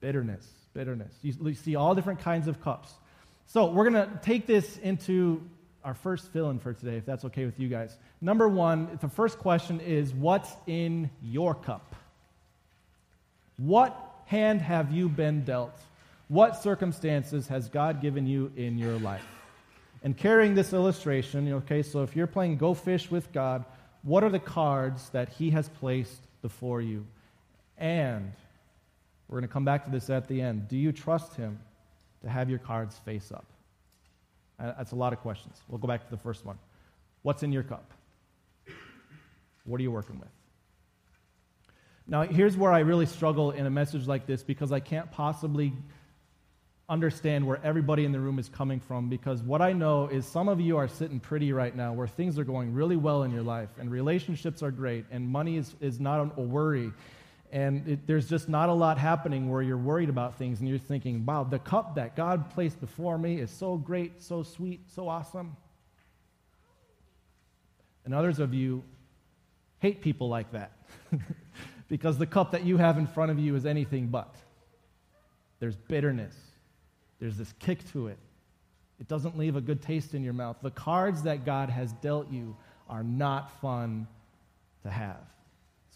Bitterness 0.00 0.59
bitterness. 0.74 1.12
You, 1.22 1.34
you 1.42 1.54
see 1.54 1.76
all 1.76 1.94
different 1.94 2.20
kinds 2.20 2.48
of 2.48 2.60
cups. 2.62 2.92
So 3.46 3.66
we're 3.66 3.90
going 3.90 4.08
to 4.08 4.20
take 4.22 4.46
this 4.46 4.76
into 4.78 5.42
our 5.84 5.94
first 5.94 6.30
fill 6.32 6.50
in 6.50 6.58
for 6.58 6.72
today, 6.72 6.96
if 6.96 7.06
that's 7.06 7.24
okay 7.24 7.46
with 7.46 7.58
you 7.58 7.68
guys. 7.68 7.96
Number 8.20 8.48
one, 8.48 8.98
the 9.00 9.08
first 9.08 9.38
question 9.38 9.80
is 9.80 10.12
what's 10.12 10.50
in 10.66 11.10
your 11.22 11.54
cup? 11.54 11.94
What 13.56 13.96
hand 14.26 14.60
have 14.62 14.92
you 14.92 15.08
been 15.08 15.44
dealt? 15.44 15.78
What 16.28 16.62
circumstances 16.62 17.48
has 17.48 17.68
God 17.68 18.00
given 18.00 18.26
you 18.26 18.52
in 18.56 18.78
your 18.78 18.98
life? 18.98 19.26
And 20.02 20.16
carrying 20.16 20.54
this 20.54 20.72
illustration, 20.72 21.52
okay, 21.52 21.82
so 21.82 22.02
if 22.02 22.14
you're 22.14 22.26
playing 22.26 22.56
Go 22.56 22.72
Fish 22.72 23.10
with 23.10 23.32
God, 23.32 23.64
what 24.02 24.22
are 24.22 24.30
the 24.30 24.38
cards 24.38 25.10
that 25.10 25.28
He 25.30 25.50
has 25.50 25.68
placed 25.68 26.20
before 26.40 26.80
you? 26.80 27.04
And 27.76 28.32
we're 29.30 29.38
going 29.38 29.48
to 29.48 29.52
come 29.52 29.64
back 29.64 29.84
to 29.84 29.90
this 29.92 30.10
at 30.10 30.26
the 30.26 30.42
end. 30.42 30.66
Do 30.66 30.76
you 30.76 30.90
trust 30.90 31.36
Him 31.36 31.60
to 32.22 32.28
have 32.28 32.50
your 32.50 32.58
cards 32.58 32.98
face 33.04 33.30
up? 33.30 33.46
Uh, 34.58 34.72
that's 34.76 34.90
a 34.90 34.96
lot 34.96 35.12
of 35.12 35.20
questions. 35.20 35.56
We'll 35.68 35.78
go 35.78 35.86
back 35.86 36.04
to 36.04 36.10
the 36.10 36.20
first 36.20 36.44
one. 36.44 36.58
What's 37.22 37.44
in 37.44 37.52
your 37.52 37.62
cup? 37.62 37.92
What 39.64 39.78
are 39.78 39.82
you 39.82 39.92
working 39.92 40.18
with? 40.18 40.28
Now, 42.08 42.22
here's 42.22 42.56
where 42.56 42.72
I 42.72 42.80
really 42.80 43.06
struggle 43.06 43.52
in 43.52 43.66
a 43.66 43.70
message 43.70 44.08
like 44.08 44.26
this 44.26 44.42
because 44.42 44.72
I 44.72 44.80
can't 44.80 45.12
possibly 45.12 45.72
understand 46.88 47.46
where 47.46 47.60
everybody 47.62 48.04
in 48.04 48.10
the 48.10 48.18
room 48.18 48.40
is 48.40 48.48
coming 48.48 48.80
from 48.80 49.08
because 49.08 49.44
what 49.44 49.62
I 49.62 49.72
know 49.72 50.08
is 50.08 50.26
some 50.26 50.48
of 50.48 50.60
you 50.60 50.76
are 50.76 50.88
sitting 50.88 51.20
pretty 51.20 51.52
right 51.52 51.74
now 51.74 51.92
where 51.92 52.08
things 52.08 52.36
are 52.36 52.42
going 52.42 52.74
really 52.74 52.96
well 52.96 53.22
in 53.22 53.30
your 53.30 53.44
life 53.44 53.68
and 53.78 53.92
relationships 53.92 54.60
are 54.60 54.72
great 54.72 55.04
and 55.12 55.28
money 55.28 55.56
is, 55.56 55.72
is 55.80 56.00
not 56.00 56.36
a 56.36 56.40
worry 56.40 56.90
and 57.52 57.86
it, 57.88 58.06
there's 58.06 58.28
just 58.28 58.48
not 58.48 58.68
a 58.68 58.72
lot 58.72 58.96
happening 58.96 59.50
where 59.50 59.60
you're 59.60 59.76
worried 59.76 60.08
about 60.08 60.38
things 60.38 60.60
and 60.60 60.68
you're 60.68 60.78
thinking, 60.78 61.26
wow, 61.26 61.42
the 61.42 61.58
cup 61.58 61.96
that 61.96 62.14
God 62.14 62.50
placed 62.50 62.80
before 62.80 63.18
me 63.18 63.40
is 63.40 63.50
so 63.50 63.76
great, 63.76 64.22
so 64.22 64.42
sweet, 64.42 64.80
so 64.94 65.08
awesome. 65.08 65.56
And 68.04 68.14
others 68.14 68.38
of 68.38 68.54
you 68.54 68.84
hate 69.80 70.00
people 70.00 70.28
like 70.28 70.52
that 70.52 70.72
because 71.88 72.18
the 72.18 72.26
cup 72.26 72.52
that 72.52 72.64
you 72.64 72.76
have 72.76 72.98
in 72.98 73.06
front 73.06 73.32
of 73.32 73.38
you 73.38 73.56
is 73.56 73.66
anything 73.66 74.06
but. 74.06 74.34
There's 75.58 75.76
bitterness, 75.76 76.34
there's 77.18 77.36
this 77.36 77.52
kick 77.58 77.90
to 77.92 78.06
it. 78.06 78.18
It 79.00 79.08
doesn't 79.08 79.36
leave 79.36 79.56
a 79.56 79.60
good 79.62 79.80
taste 79.80 80.14
in 80.14 80.22
your 80.22 80.34
mouth. 80.34 80.58
The 80.62 80.70
cards 80.70 81.22
that 81.22 81.46
God 81.46 81.70
has 81.70 81.92
dealt 81.94 82.30
you 82.30 82.54
are 82.88 83.02
not 83.02 83.50
fun 83.60 84.06
to 84.82 84.90
have. 84.90 85.24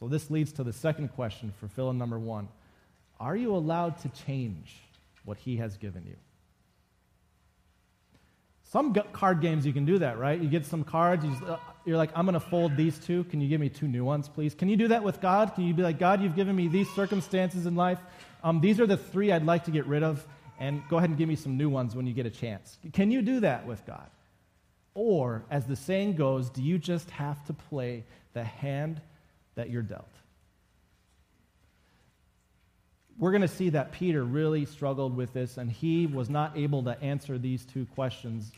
So 0.05 0.09
this 0.09 0.31
leads 0.31 0.53
to 0.53 0.65
the 0.65 0.73
second 0.75 1.15
question 1.15 1.51
for 1.59 1.67
fill 1.67 1.89
in 1.89 1.97
number 1.97 2.19
one 2.19 2.49
Are 3.19 3.35
you 3.35 3.57
allowed 3.57 3.97
to 4.01 4.11
change 4.27 4.77
what 5.25 5.39
he 5.39 5.57
has 5.57 5.79
given 5.79 6.05
you? 6.07 6.17
Some 8.65 8.93
card 8.93 9.41
games 9.41 9.65
you 9.65 9.73
can 9.73 9.87
do 9.87 10.01
that, 10.01 10.19
right? 10.19 10.39
You 10.39 10.51
get 10.51 10.67
some 10.67 10.85
cards, 10.85 11.25
uh, 11.25 11.57
you're 11.87 11.97
like, 11.97 12.11
I'm 12.15 12.27
going 12.27 12.35
to 12.35 12.41
fold 12.41 12.77
these 12.77 12.99
two. 12.99 13.25
Can 13.25 13.41
you 13.41 13.49
give 13.49 13.63
me 13.63 13.71
two 13.71 13.89
new 13.89 14.05
ones, 14.05 14.29
please? 14.29 14.55
Can 14.55 14.69
you 14.69 14.77
do 14.77 14.89
that 14.89 15.03
with 15.03 15.23
God? 15.23 15.55
Can 15.55 15.65
you 15.65 15.73
be 15.73 15.83
like, 15.83 15.99
God, 15.99 16.21
you've 16.21 16.37
given 16.37 16.55
me 16.55 16.69
these 16.69 16.91
circumstances 16.91 17.65
in 17.65 17.75
life. 17.75 18.01
Um, 18.43 18.61
these 18.61 18.81
are 18.81 18.87
the 18.87 18.99
three 18.99 19.33
I'd 19.33 19.47
like 19.47 19.65
to 19.65 19.71
get 19.71 19.87
rid 19.87 20.03
of, 20.03 20.27
and 20.61 20.83
go 20.91 20.99
ahead 20.99 21.09
and 21.09 21.19
give 21.19 21.31
me 21.31 21.37
some 21.37 21.57
new 21.57 21.71
ones 21.71 21.97
when 21.97 22.07
you 22.07 22.13
get 22.13 22.27
a 22.27 22.31
chance. 22.31 22.77
Can 22.93 23.11
you 23.11 23.23
do 23.23 23.41
that 23.41 23.67
with 23.67 23.87
God? 23.87 24.11
Or, 24.93 25.47
as 25.51 25.65
the 25.65 25.77
saying 25.77 26.17
goes, 26.17 26.51
do 26.51 26.63
you 26.63 26.77
just 26.77 27.11
have 27.13 27.43
to 27.47 27.55
play 27.55 28.05
the 28.35 28.45
hand 28.45 29.01
that 29.55 29.71
you're 29.71 29.83
dealt. 29.83 30.09
We're 33.19 33.31
going 33.31 33.43
to 33.43 33.49
see 33.49 33.71
that 33.71 33.93
Peter 33.93 34.25
really 34.25 34.65
struggled 34.65 35.17
with 35.17 35.33
this, 35.33 35.57
and 35.57 35.71
he 35.71 36.07
was 36.07 36.29
not 36.29 36.57
able 36.57 36.83
to 36.85 37.01
answer 37.01 37.39
these 37.39 37.65
two 37.65 37.87
questions 37.95 38.51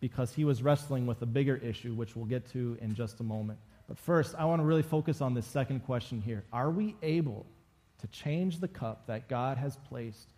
because 0.00 0.32
he 0.32 0.44
was 0.44 0.62
wrestling 0.62 1.06
with 1.06 1.22
a 1.22 1.26
bigger 1.26 1.56
issue, 1.56 1.94
which 1.94 2.14
we'll 2.14 2.26
get 2.26 2.50
to 2.52 2.78
in 2.80 2.94
just 2.94 3.20
a 3.20 3.24
moment. 3.24 3.58
But 3.88 3.98
first, 3.98 4.34
I 4.38 4.44
want 4.44 4.60
to 4.60 4.64
really 4.64 4.82
focus 4.82 5.20
on 5.20 5.34
this 5.34 5.46
second 5.46 5.80
question 5.80 6.22
here. 6.22 6.44
Are 6.52 6.70
we 6.70 6.94
able 7.02 7.46
to 8.00 8.06
change 8.08 8.60
the 8.60 8.68
cup 8.68 9.06
that 9.06 9.28
God 9.28 9.58
has 9.58 9.76
placed 9.88 10.28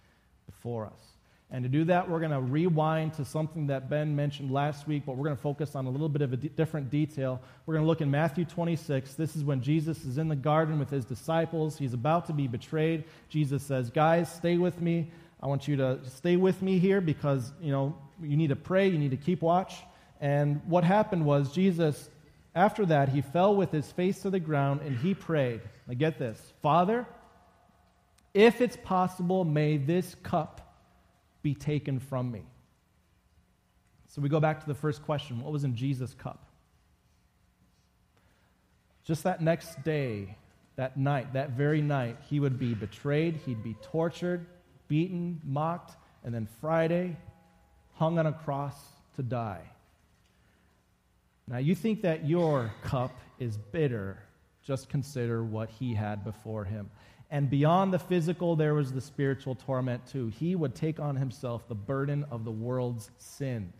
before 0.46 0.86
us? 0.86 1.15
And 1.50 1.62
to 1.62 1.68
do 1.68 1.84
that, 1.84 2.10
we're 2.10 2.18
going 2.18 2.32
to 2.32 2.40
rewind 2.40 3.14
to 3.14 3.24
something 3.24 3.68
that 3.68 3.88
Ben 3.88 4.16
mentioned 4.16 4.50
last 4.50 4.88
week, 4.88 5.04
but 5.06 5.16
we're 5.16 5.24
going 5.24 5.36
to 5.36 5.42
focus 5.42 5.76
on 5.76 5.86
a 5.86 5.90
little 5.90 6.08
bit 6.08 6.22
of 6.22 6.32
a 6.32 6.36
d- 6.36 6.48
different 6.48 6.90
detail. 6.90 7.40
We're 7.64 7.74
going 7.74 7.84
to 7.84 7.86
look 7.86 8.00
in 8.00 8.10
Matthew 8.10 8.44
26. 8.44 9.14
This 9.14 9.36
is 9.36 9.44
when 9.44 9.62
Jesus 9.62 10.04
is 10.04 10.18
in 10.18 10.26
the 10.26 10.34
garden 10.34 10.76
with 10.80 10.90
his 10.90 11.04
disciples. 11.04 11.78
He's 11.78 11.94
about 11.94 12.26
to 12.26 12.32
be 12.32 12.48
betrayed. 12.48 13.04
Jesus 13.28 13.62
says, 13.62 13.90
Guys, 13.90 14.32
stay 14.32 14.56
with 14.56 14.80
me. 14.80 15.12
I 15.40 15.46
want 15.46 15.68
you 15.68 15.76
to 15.76 16.00
stay 16.10 16.36
with 16.36 16.62
me 16.62 16.80
here 16.80 17.00
because, 17.00 17.52
you 17.60 17.70
know, 17.70 17.96
you 18.20 18.36
need 18.36 18.48
to 18.48 18.56
pray, 18.56 18.88
you 18.88 18.98
need 18.98 19.12
to 19.12 19.16
keep 19.16 19.40
watch. 19.40 19.76
And 20.20 20.60
what 20.66 20.82
happened 20.82 21.24
was 21.24 21.52
Jesus, 21.52 22.10
after 22.56 22.86
that, 22.86 23.10
he 23.10 23.20
fell 23.20 23.54
with 23.54 23.70
his 23.70 23.92
face 23.92 24.20
to 24.22 24.30
the 24.30 24.40
ground 24.40 24.80
and 24.80 24.96
he 24.96 25.14
prayed. 25.14 25.60
Now 25.86 25.94
get 25.94 26.18
this 26.18 26.40
Father, 26.60 27.06
if 28.34 28.60
it's 28.60 28.76
possible, 28.76 29.44
may 29.44 29.76
this 29.76 30.16
cup 30.24 30.65
be 31.46 31.54
taken 31.54 32.00
from 32.00 32.32
me. 32.32 32.42
So 34.08 34.20
we 34.20 34.28
go 34.28 34.40
back 34.40 34.58
to 34.58 34.66
the 34.66 34.74
first 34.74 35.04
question 35.04 35.40
what 35.40 35.52
was 35.52 35.62
in 35.62 35.76
Jesus' 35.76 36.12
cup? 36.12 36.44
Just 39.04 39.22
that 39.22 39.40
next 39.40 39.84
day, 39.84 40.36
that 40.74 40.96
night, 40.96 41.34
that 41.34 41.50
very 41.50 41.80
night, 41.80 42.16
he 42.28 42.40
would 42.40 42.58
be 42.58 42.74
betrayed, 42.74 43.36
he'd 43.46 43.62
be 43.62 43.76
tortured, 43.80 44.44
beaten, 44.88 45.40
mocked, 45.44 45.96
and 46.24 46.34
then 46.34 46.48
Friday, 46.60 47.16
hung 47.94 48.18
on 48.18 48.26
a 48.26 48.32
cross 48.32 48.74
to 49.14 49.22
die. 49.22 49.62
Now, 51.46 51.58
you 51.58 51.76
think 51.76 52.02
that 52.02 52.26
your 52.26 52.72
cup 52.82 53.16
is 53.38 53.56
bitter, 53.56 54.18
just 54.64 54.88
consider 54.88 55.44
what 55.44 55.70
he 55.70 55.94
had 55.94 56.24
before 56.24 56.64
him. 56.64 56.90
And 57.30 57.50
beyond 57.50 57.92
the 57.92 57.98
physical, 57.98 58.54
there 58.54 58.74
was 58.74 58.92
the 58.92 59.00
spiritual 59.00 59.56
torment 59.56 60.06
too. 60.06 60.28
He 60.28 60.54
would 60.54 60.74
take 60.74 61.00
on 61.00 61.16
himself 61.16 61.66
the 61.68 61.74
burden 61.74 62.24
of 62.30 62.44
the 62.44 62.52
world's 62.52 63.10
sin. 63.18 63.72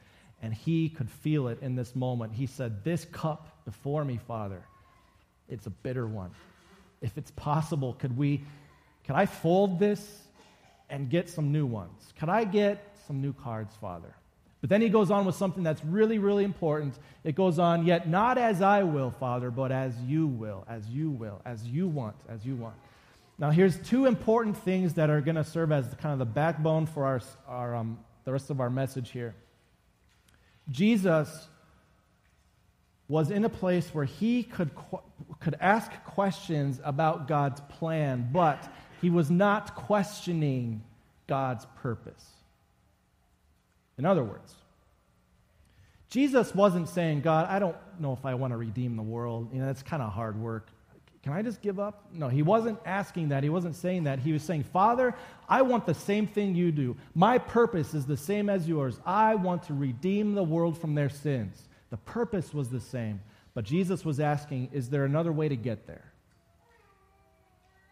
And 0.43 0.53
he 0.53 0.89
could 0.89 1.09
feel 1.09 1.49
it 1.49 1.59
in 1.63 1.77
this 1.77 1.95
moment. 1.95 2.33
He 2.33 2.47
said, 2.47 2.85
This 2.85 3.05
cup 3.07 3.65
before 3.65 4.05
me, 4.05 4.19
Father, 4.27 4.63
it's 5.49 5.67
a 5.67 5.71
bitter 5.71 6.07
one. 6.07 6.33
If 7.01 7.17
it's 7.17 7.31
possible, 7.33 7.95
could 7.95 8.17
we, 8.17 8.43
could 9.05 9.15
I 9.15 9.27
fold 9.27 9.79
this 9.79 10.23
and 10.91 11.09
get 11.09 11.29
some 11.29 11.53
new 11.53 11.67
ones? 11.67 12.13
Could 12.19 12.29
I 12.29 12.45
get 12.45 12.97
some 13.07 13.21
new 13.21 13.33
cards, 13.33 13.75
Father? 13.81 14.15
But 14.61 14.71
then 14.71 14.81
he 14.81 14.89
goes 14.89 15.11
on 15.11 15.25
with 15.25 15.37
something 15.37 15.63
that's 15.63 15.85
really, 15.85 16.19
really 16.19 16.43
important. 16.43 16.99
It 17.23 17.35
goes 17.35 17.59
on, 17.59 17.87
yet 17.87 18.09
not 18.09 18.39
as 18.39 18.63
I 18.63 18.83
will, 18.83 19.11
Father, 19.11 19.51
but 19.51 19.71
as 19.71 19.95
you 20.01 20.27
will, 20.27 20.65
as 20.69 20.89
you 20.89 21.11
will, 21.11 21.41
as 21.45 21.63
you 21.65 21.87
want, 21.87 22.17
as 22.29 22.45
you 22.45 22.57
want. 22.57 22.75
Now, 23.39 23.51
here's 23.51 23.77
two 23.77 24.07
important 24.07 24.57
things 24.57 24.95
that 24.95 25.11
are 25.11 25.21
going 25.21 25.35
to 25.37 25.45
serve 25.45 25.71
as 25.71 25.87
kind 26.01 26.13
of 26.13 26.19
the 26.19 26.25
backbone 26.25 26.87
for 26.87 27.05
our, 27.05 27.21
our 27.47 27.75
um, 27.77 27.99
the 28.25 28.33
rest 28.33 28.51
of 28.51 28.61
our 28.61 28.71
message 28.71 29.11
here. 29.11 29.35
Jesus 30.71 31.49
was 33.09 33.31
in 33.31 33.45
a 33.45 33.49
place 33.49 33.89
where 33.93 34.05
he 34.05 34.43
could, 34.43 34.71
could 35.39 35.57
ask 35.61 35.93
questions 36.05 36.81
about 36.83 37.29
God's 37.29 37.61
plan, 37.79 38.31
but 38.33 38.69
he 39.01 39.11
was 39.11 39.31
not 39.31 39.77
questioning 39.77 40.83
God's 41.27 41.67
purpose. 41.77 42.25
In 43.99 44.05
other 44.05 44.25
words, 44.25 44.55
Jesus 46.11 46.55
wasn't 46.55 46.89
saying, 46.89 47.21
God, 47.21 47.47
I 47.49 47.59
don't 47.59 47.77
know 48.01 48.13
if 48.13 48.25
I 48.25 48.35
want 48.35 48.53
to 48.53 48.57
redeem 48.57 48.97
the 48.97 49.03
world. 49.03 49.51
You 49.53 49.61
know, 49.61 49.67
that's 49.67 49.83
kind 49.83 50.03
of 50.03 50.13
hard 50.13 50.41
work. 50.41 50.69
Can 51.27 51.35
I 51.35 51.43
just 51.43 51.61
give 51.61 51.81
up? 51.81 52.05
No, 52.13 52.29
he 52.29 52.43
wasn't 52.43 52.79
asking 52.87 53.31
that. 53.31 53.43
He 53.43 53.49
wasn't 53.49 53.75
saying 53.75 54.05
that. 54.05 54.21
He 54.21 54.31
was 54.31 54.45
saying, 54.45 54.63
Father, 54.63 55.13
I 55.49 55.63
want 55.63 55.85
the 55.85 55.93
same 55.93 56.29
thing 56.29 56.55
you 56.55 56.71
do. 56.71 56.97
My 57.17 57.37
purpose 57.37 57.95
is 57.95 58.07
the 58.07 58.17
same 58.17 58.49
as 58.49 58.69
yours. 58.69 59.01
I 59.05 59.35
want 59.35 59.65
to 59.65 59.75
redeem 59.75 60.37
the 60.37 60.45
world 60.45 60.81
from 60.81 60.95
their 60.95 61.09
sins. 61.09 61.67
The 61.91 61.97
purpose 61.97 62.55
was 62.55 62.69
the 62.69 62.79
same. 62.79 63.21
But 63.55 63.65
Jesus 63.65 64.05
was 64.05 64.21
asking, 64.21 64.69
is 64.73 64.89
there 64.89 65.05
another 65.05 65.33
way 65.33 65.49
to 65.49 65.57
get 65.57 65.89
there? 65.89 66.13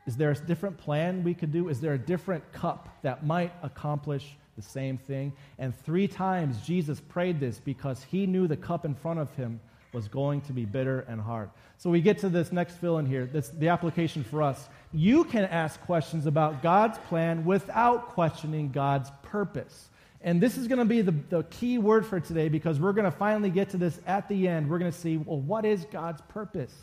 Is 0.06 0.16
there 0.16 0.30
a 0.30 0.36
different 0.36 0.78
plan 0.78 1.24
we 1.24 1.34
could 1.34 1.50
do? 1.50 1.68
Is 1.68 1.80
there 1.80 1.94
a 1.94 1.98
different 1.98 2.52
cup 2.52 3.00
that 3.02 3.26
might 3.26 3.52
accomplish 3.64 4.36
the 4.54 4.62
same 4.62 4.96
thing? 4.96 5.32
And 5.58 5.74
three 5.74 6.06
times 6.06 6.64
Jesus 6.64 7.00
prayed 7.00 7.40
this 7.40 7.58
because 7.58 8.04
he 8.04 8.28
knew 8.28 8.46
the 8.46 8.56
cup 8.56 8.84
in 8.84 8.94
front 8.94 9.18
of 9.18 9.34
him 9.34 9.58
was 9.94 10.08
going 10.08 10.40
to 10.42 10.52
be 10.52 10.64
bitter 10.64 11.00
and 11.08 11.20
hard. 11.20 11.48
So 11.78 11.88
we 11.88 12.00
get 12.00 12.18
to 12.18 12.28
this 12.28 12.52
next 12.52 12.74
fill 12.76 12.98
in 12.98 13.06
here. 13.06 13.26
This 13.26 13.48
the 13.48 13.68
application 13.68 14.24
for 14.24 14.42
us. 14.42 14.68
You 14.92 15.24
can 15.24 15.44
ask 15.44 15.80
questions 15.82 16.26
about 16.26 16.62
God's 16.62 16.98
plan 17.08 17.44
without 17.44 18.08
questioning 18.08 18.70
God's 18.70 19.10
purpose. 19.22 19.88
And 20.20 20.40
this 20.40 20.56
is 20.56 20.68
going 20.68 20.78
to 20.78 20.84
be 20.86 21.02
the, 21.02 21.14
the 21.28 21.42
key 21.44 21.78
word 21.78 22.06
for 22.06 22.18
today 22.18 22.48
because 22.48 22.80
we're 22.80 22.94
going 22.94 23.04
to 23.04 23.16
finally 23.16 23.50
get 23.50 23.70
to 23.70 23.76
this 23.76 24.00
at 24.06 24.26
the 24.28 24.48
end. 24.48 24.68
We're 24.68 24.78
going 24.78 24.90
to 24.90 24.98
see, 24.98 25.18
well, 25.18 25.40
what 25.40 25.64
is 25.66 25.84
God's 25.84 26.22
purpose? 26.22 26.74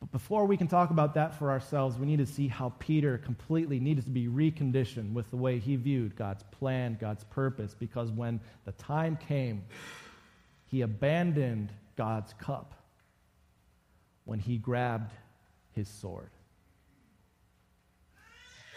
But 0.00 0.10
before 0.10 0.46
we 0.46 0.56
can 0.56 0.66
talk 0.66 0.90
about 0.90 1.14
that 1.14 1.38
for 1.38 1.52
ourselves, 1.52 1.96
we 1.96 2.06
need 2.06 2.18
to 2.18 2.26
see 2.26 2.48
how 2.48 2.72
Peter 2.80 3.16
completely 3.18 3.78
needed 3.78 4.02
to 4.04 4.10
be 4.10 4.26
reconditioned 4.26 5.12
with 5.12 5.30
the 5.30 5.36
way 5.36 5.60
he 5.60 5.76
viewed 5.76 6.16
God's 6.16 6.42
plan, 6.50 6.98
God's 7.00 7.22
purpose, 7.22 7.76
because 7.78 8.10
when 8.10 8.40
the 8.64 8.72
time 8.72 9.16
came, 9.16 9.62
he 10.72 10.80
abandoned 10.80 11.70
God's 11.96 12.32
cup 12.40 12.74
when 14.24 14.38
he 14.38 14.56
grabbed 14.56 15.12
his 15.72 15.86
sword. 15.86 16.30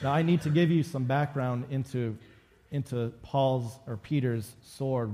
Now, 0.04 0.12
I 0.12 0.22
need 0.22 0.42
to 0.42 0.50
give 0.50 0.70
you 0.70 0.84
some 0.84 1.06
background 1.06 1.66
into, 1.70 2.18
into 2.70 3.14
Paul's 3.24 3.80
or 3.88 3.96
Peter's 3.96 4.56
sword. 4.62 5.14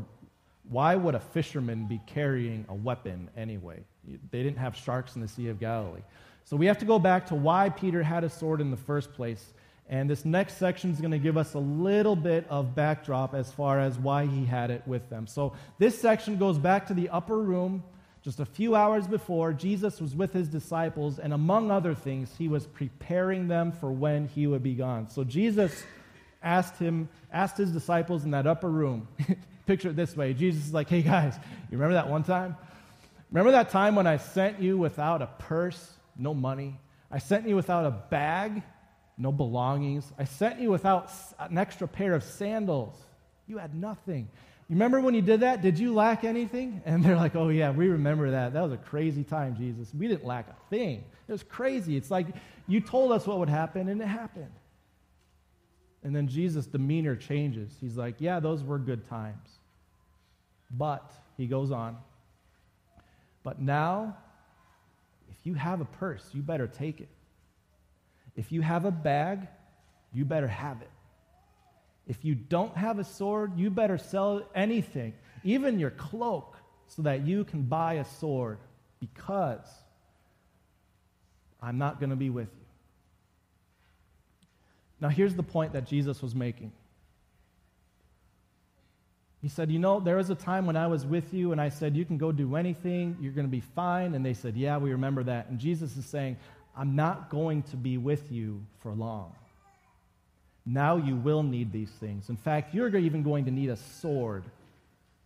Why 0.70 0.96
would 0.96 1.14
a 1.14 1.20
fisherman 1.20 1.86
be 1.86 2.02
carrying 2.08 2.66
a 2.68 2.74
weapon 2.74 3.30
anyway? 3.38 3.84
They 4.32 4.42
didn't 4.42 4.58
have 4.58 4.76
sharks 4.76 5.16
in 5.16 5.22
the 5.22 5.28
Sea 5.28 5.50
of 5.50 5.60
Galilee. 5.60 6.02
So 6.46 6.58
we 6.58 6.66
have 6.66 6.80
to 6.80 6.86
go 6.86 6.98
back 6.98 7.28
to 7.28 7.36
why 7.36 7.70
Peter 7.70 8.02
had 8.02 8.24
a 8.24 8.30
sword 8.30 8.60
in 8.60 8.72
the 8.72 8.78
first 8.78 9.14
place. 9.14 9.54
And 9.92 10.10
this 10.10 10.24
next 10.24 10.58
section 10.58 10.90
is 10.90 11.02
going 11.02 11.12
to 11.12 11.20
give 11.20 11.36
us 11.36 11.54
a 11.54 11.60
little 11.60 12.16
bit 12.16 12.48
of 12.50 12.74
backdrop 12.74 13.36
as 13.36 13.52
far 13.52 13.78
as 13.78 14.00
why 14.00 14.26
he 14.26 14.46
had 14.46 14.72
it 14.72 14.84
with 14.88 15.10
them. 15.10 15.28
So 15.28 15.52
this 15.80 16.00
section 16.00 16.38
goes 16.38 16.58
back 16.58 16.88
to 16.88 16.94
the 16.94 17.10
upper 17.10 17.38
room 17.38 17.84
just 18.22 18.40
a 18.40 18.46
few 18.46 18.74
hours 18.74 19.06
before. 19.06 19.52
Jesus 19.52 20.00
was 20.00 20.16
with 20.16 20.32
his 20.32 20.48
disciples, 20.48 21.20
and 21.20 21.34
among 21.34 21.72
other 21.72 21.94
things, 21.94 22.34
he 22.38 22.48
was 22.48 22.68
preparing 22.68 23.50
them 23.50 23.74
for 23.74 23.92
when 23.92 24.30
he 24.30 24.48
would 24.48 24.64
be 24.64 24.76
gone. 24.76 25.10
So 25.10 25.26
Jesus 25.26 25.84
asked 26.42 26.78
him, 26.78 27.10
asked 27.34 27.58
his 27.58 27.72
disciples 27.72 28.24
in 28.24 28.32
that 28.32 28.48
upper 28.48 28.70
room. 28.70 29.10
Picture 29.66 29.90
it 29.90 29.98
this 29.98 30.16
way: 30.16 30.34
Jesus 30.34 30.68
is 30.68 30.74
like, 30.74 30.88
"Hey 30.88 31.02
guys, 31.02 31.36
you 31.70 31.78
remember 31.78 31.96
that 31.96 32.10
one 32.10 32.24
time? 32.24 32.56
Remember 33.30 33.52
that 33.52 33.72
time 33.72 33.96
when 33.96 34.08
I 34.08 34.18
sent 34.18 34.62
you 34.62 34.78
without 34.78 35.22
a 35.22 35.28
purse, 35.28 35.94
no 36.18 36.34
money? 36.34 36.80
I 37.12 37.20
sent 37.20 37.48
you 37.48 37.58
without 37.58 37.86
a 37.86 37.92
bag." 37.92 38.64
No 39.22 39.32
belongings. 39.32 40.12
I 40.18 40.24
sent 40.24 40.60
you 40.60 40.72
without 40.72 41.12
an 41.40 41.58
extra 41.58 41.88
pair 41.88 42.14
of 42.16 42.24
sandals. 42.24 42.96
You 43.48 43.60
had 43.60 43.76
nothing. 43.76 44.28
You 44.68 44.76
remember 44.76 45.00
when 45.00 45.14
you 45.14 45.22
did 45.22 45.42
that? 45.42 45.62
Did 45.62 45.78
you 45.78 45.94
lack 45.94 46.24
anything? 46.24 46.82
And 46.86 47.04
they're 47.04 47.16
like, 47.16 47.36
oh, 47.36 47.50
yeah, 47.50 47.72
we 47.72 47.90
remember 47.90 48.32
that. 48.32 48.54
That 48.54 48.62
was 48.62 48.72
a 48.72 48.78
crazy 48.78 49.24
time, 49.24 49.56
Jesus. 49.56 49.94
We 49.94 50.08
didn't 50.08 50.26
lack 50.26 50.48
a 50.50 50.56
thing. 50.70 51.04
It 51.28 51.32
was 51.32 51.44
crazy. 51.44 51.96
It's 51.96 52.10
like 52.10 52.28
you 52.68 52.82
told 52.82 53.12
us 53.12 53.28
what 53.28 53.38
would 53.38 53.50
happen, 53.50 53.88
and 53.90 54.02
it 54.02 54.08
happened. 54.08 54.52
And 56.04 56.16
then 56.16 56.28
Jesus' 56.28 56.66
demeanor 56.66 57.16
changes. 57.16 57.72
He's 57.80 57.98
like, 57.98 58.16
yeah, 58.20 58.40
those 58.40 58.64
were 58.64 58.80
good 58.80 59.08
times. 59.08 59.50
But, 60.72 61.12
he 61.38 61.48
goes 61.48 61.72
on, 61.72 61.98
but 63.44 63.60
now, 63.60 64.18
if 65.30 65.46
you 65.46 65.54
have 65.56 65.82
a 65.82 65.86
purse, 65.86 66.28
you 66.34 66.42
better 66.42 66.68
take 66.68 67.02
it. 67.02 67.10
If 68.36 68.52
you 68.52 68.62
have 68.62 68.86
a 68.86 68.92
bag, 68.92 69.48
you 70.14 70.26
better 70.26 70.48
have 70.48 70.82
it. 70.82 70.90
If 72.08 72.26
you 72.26 72.36
don't 72.36 72.76
have 72.76 73.00
a 73.00 73.04
sword, 73.04 73.58
you 73.58 73.70
better 73.70 73.98
sell 73.98 74.44
anything, 74.56 75.14
even 75.44 75.80
your 75.80 75.92
cloak, 75.92 76.58
so 76.88 77.04
that 77.04 77.26
you 77.26 77.46
can 77.46 77.64
buy 77.64 77.94
a 77.94 78.06
sword 78.06 78.58
because 79.00 79.66
I'm 81.62 81.78
not 81.78 82.00
going 82.00 82.10
to 82.10 82.16
be 82.16 82.30
with 82.30 82.50
you. 82.54 82.66
Now, 85.00 85.10
here's 85.10 85.36
the 85.36 85.44
point 85.44 85.74
that 85.74 85.88
Jesus 85.88 86.22
was 86.22 86.36
making. 86.36 86.72
He 89.42 89.48
said, 89.48 89.72
You 89.72 89.80
know, 89.80 90.00
there 90.00 90.18
was 90.18 90.30
a 90.30 90.36
time 90.36 90.66
when 90.68 90.76
I 90.76 90.88
was 90.88 91.06
with 91.06 91.34
you 91.34 91.52
and 91.52 91.60
I 91.60 91.70
said, 91.70 91.96
You 91.96 92.06
can 92.06 92.18
go 92.18 92.32
do 92.32 92.56
anything, 92.56 93.18
you're 93.20 93.32
going 93.32 93.48
to 93.48 93.52
be 93.52 93.62
fine. 93.62 94.14
And 94.14 94.24
they 94.24 94.36
said, 94.36 94.56
Yeah, 94.56 94.78
we 94.78 94.92
remember 94.92 95.24
that. 95.24 95.50
And 95.50 95.60
Jesus 95.60 95.98
is 95.98 96.06
saying, 96.06 96.38
I'm 96.76 96.96
not 96.96 97.30
going 97.30 97.64
to 97.64 97.78
be 97.78 97.98
with 97.98 98.32
you 98.32 98.66
for 98.80 98.94
long. 98.94 99.36
Now 100.66 100.98
you 100.98 101.16
will 101.16 101.44
need 101.44 101.72
these 101.72 101.90
things. 101.90 102.30
In 102.30 102.38
fact, 102.38 102.74
you're 102.74 102.96
even 102.96 103.24
going 103.24 103.46
to 103.46 103.52
need 103.52 103.70
a 103.70 103.76
sword 103.76 104.44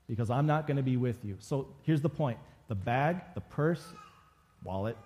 because 0.07 0.29
I'm 0.29 0.47
not 0.47 0.67
going 0.67 0.77
to 0.77 0.83
be 0.83 0.97
with 0.97 1.23
you. 1.23 1.37
So 1.39 1.67
here's 1.83 2.01
the 2.01 2.09
point 2.09 2.37
the 2.67 2.75
bag, 2.75 3.17
the 3.35 3.41
purse, 3.41 3.83
wallet, 4.63 4.97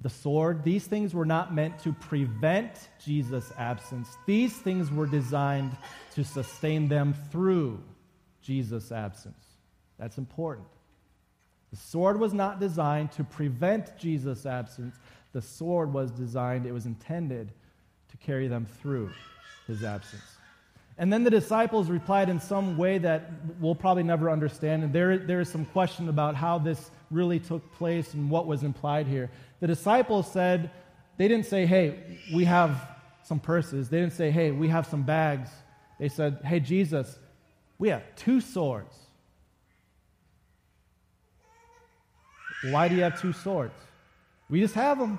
the 0.00 0.10
sword, 0.10 0.62
these 0.62 0.86
things 0.86 1.12
were 1.12 1.24
not 1.26 1.52
meant 1.52 1.78
to 1.80 1.92
prevent 1.92 2.88
Jesus' 3.04 3.52
absence. 3.58 4.08
These 4.26 4.56
things 4.56 4.90
were 4.90 5.06
designed 5.06 5.76
to 6.14 6.24
sustain 6.24 6.88
them 6.88 7.14
through 7.30 7.80
Jesus' 8.42 8.92
absence. 8.92 9.44
That's 9.98 10.18
important. 10.18 10.68
The 11.70 11.76
sword 11.76 12.18
was 12.18 12.32
not 12.32 12.60
designed 12.60 13.12
to 13.12 13.24
prevent 13.24 13.96
Jesus' 13.98 14.46
absence, 14.46 14.96
the 15.32 15.42
sword 15.42 15.92
was 15.92 16.10
designed, 16.10 16.66
it 16.66 16.72
was 16.72 16.86
intended 16.86 17.52
to 18.10 18.16
carry 18.16 18.48
them 18.48 18.66
through 18.80 19.10
his 19.66 19.84
absence. 19.84 20.22
And 20.96 21.12
then 21.12 21.22
the 21.22 21.30
disciples 21.30 21.88
replied 21.88 22.28
in 22.28 22.40
some 22.40 22.76
way 22.76 22.98
that 22.98 23.30
we'll 23.60 23.74
probably 23.74 24.02
never 24.02 24.30
understand. 24.30 24.82
And 24.82 24.92
there, 24.92 25.16
there 25.18 25.40
is 25.40 25.48
some 25.48 25.64
question 25.66 26.08
about 26.08 26.34
how 26.34 26.58
this 26.58 26.90
really 27.10 27.38
took 27.38 27.72
place 27.74 28.14
and 28.14 28.28
what 28.28 28.46
was 28.46 28.64
implied 28.64 29.06
here. 29.06 29.30
The 29.60 29.68
disciples 29.68 30.30
said, 30.30 30.72
they 31.16 31.28
didn't 31.28 31.46
say, 31.46 31.66
hey, 31.66 32.18
we 32.34 32.44
have 32.46 32.88
some 33.22 33.38
purses. 33.38 33.88
They 33.88 34.00
didn't 34.00 34.14
say, 34.14 34.30
hey, 34.30 34.50
we 34.50 34.68
have 34.68 34.86
some 34.86 35.02
bags. 35.02 35.50
They 36.00 36.08
said, 36.08 36.40
hey, 36.44 36.58
Jesus, 36.58 37.18
we 37.78 37.90
have 37.90 38.02
two 38.16 38.40
swords. 38.40 38.96
Why 42.64 42.88
do 42.88 42.96
you 42.96 43.02
have 43.02 43.20
two 43.20 43.32
swords? 43.32 43.74
We 44.48 44.60
just 44.60 44.74
have 44.74 44.98
them. 44.98 45.18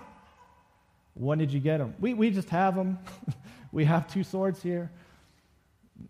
When 1.14 1.38
did 1.38 1.52
you 1.52 1.60
get 1.60 1.78
them? 1.78 1.96
We, 2.00 2.14
we 2.14 2.30
just 2.32 2.50
have 2.50 2.76
them. 2.76 3.00
we 3.72 3.86
have 3.86 4.12
two 4.12 4.24
swords 4.24 4.62
here. 4.62 4.92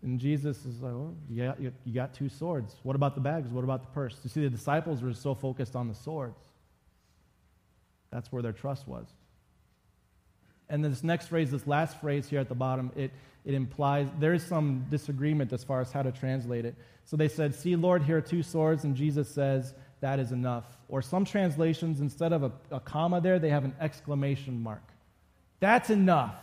And 0.02 0.20
Jesus 0.20 0.64
is 0.64 0.80
like, 0.80 0.92
oh, 0.92 1.14
yeah, 1.28 1.54
you, 1.58 1.72
you 1.84 1.92
got 1.92 2.14
two 2.14 2.28
swords. 2.28 2.76
What 2.82 2.96
about 2.96 3.14
the 3.14 3.20
bags? 3.20 3.50
What 3.50 3.64
about 3.64 3.82
the 3.82 3.88
purse? 3.88 4.16
You 4.22 4.30
see, 4.30 4.42
the 4.42 4.50
disciples 4.50 5.02
were 5.02 5.12
so 5.12 5.34
focused 5.34 5.74
on 5.74 5.88
the 5.88 5.94
swords. 5.94 6.38
That's 8.10 8.30
where 8.30 8.42
their 8.42 8.52
trust 8.52 8.86
was. 8.86 9.06
And 10.68 10.84
this 10.84 11.02
next 11.02 11.26
phrase, 11.26 11.50
this 11.50 11.66
last 11.66 12.00
phrase 12.00 12.28
here 12.28 12.38
at 12.38 12.48
the 12.48 12.54
bottom, 12.54 12.92
it, 12.94 13.10
it 13.44 13.54
implies 13.54 14.08
there 14.20 14.32
is 14.32 14.44
some 14.44 14.86
disagreement 14.90 15.52
as 15.52 15.64
far 15.64 15.80
as 15.80 15.90
how 15.90 16.02
to 16.02 16.12
translate 16.12 16.64
it. 16.64 16.76
So 17.04 17.16
they 17.16 17.28
said, 17.28 17.54
See, 17.54 17.74
Lord, 17.74 18.04
here 18.04 18.18
are 18.18 18.22
two 18.22 18.44
swords, 18.44 18.84
and 18.84 18.94
Jesus 18.94 19.28
says, 19.28 19.74
That 20.00 20.18
is 20.18 20.32
enough. 20.32 20.64
Or 20.88 21.02
some 21.02 21.24
translations, 21.24 22.00
instead 22.00 22.32
of 22.32 22.42
a, 22.42 22.52
a 22.70 22.80
comma 22.80 23.20
there, 23.20 23.38
they 23.38 23.50
have 23.50 23.64
an 23.64 23.74
exclamation 23.80 24.62
mark. 24.62 24.82
That's 25.60 25.90
enough. 25.90 26.36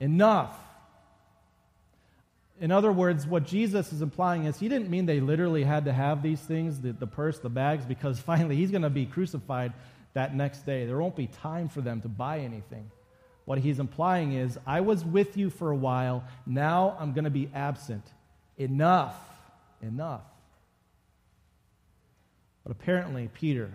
Enough. 0.00 0.56
In 2.60 2.72
other 2.72 2.90
words, 2.90 3.26
what 3.26 3.44
Jesus 3.44 3.92
is 3.92 4.02
implying 4.02 4.44
is 4.44 4.58
he 4.58 4.68
didn't 4.68 4.90
mean 4.90 5.06
they 5.06 5.20
literally 5.20 5.62
had 5.62 5.84
to 5.84 5.92
have 5.92 6.22
these 6.22 6.40
things, 6.40 6.80
the, 6.80 6.92
the 6.92 7.06
purse, 7.06 7.38
the 7.38 7.48
bags, 7.48 7.84
because 7.84 8.18
finally 8.32 8.56
he's 8.56 8.70
going 8.70 8.82
to 8.82 8.90
be 8.90 9.06
crucified 9.06 9.72
that 10.14 10.34
next 10.34 10.66
day. 10.66 10.84
There 10.84 10.98
won't 10.98 11.16
be 11.16 11.28
time 11.28 11.68
for 11.68 11.80
them 11.80 12.00
to 12.00 12.08
buy 12.08 12.40
anything. 12.40 12.90
What 13.44 13.58
he's 13.58 13.78
implying 13.78 14.32
is, 14.32 14.58
I 14.66 14.80
was 14.80 15.04
with 15.04 15.36
you 15.36 15.48
for 15.50 15.70
a 15.70 15.76
while, 15.76 16.24
now 16.44 16.96
I'm 16.98 17.12
going 17.12 17.24
to 17.24 17.30
be 17.30 17.48
absent. 17.54 18.04
Enough. 18.58 19.16
Enough. 19.80 20.22
But 22.68 22.76
apparently, 22.76 23.30
Peter 23.32 23.70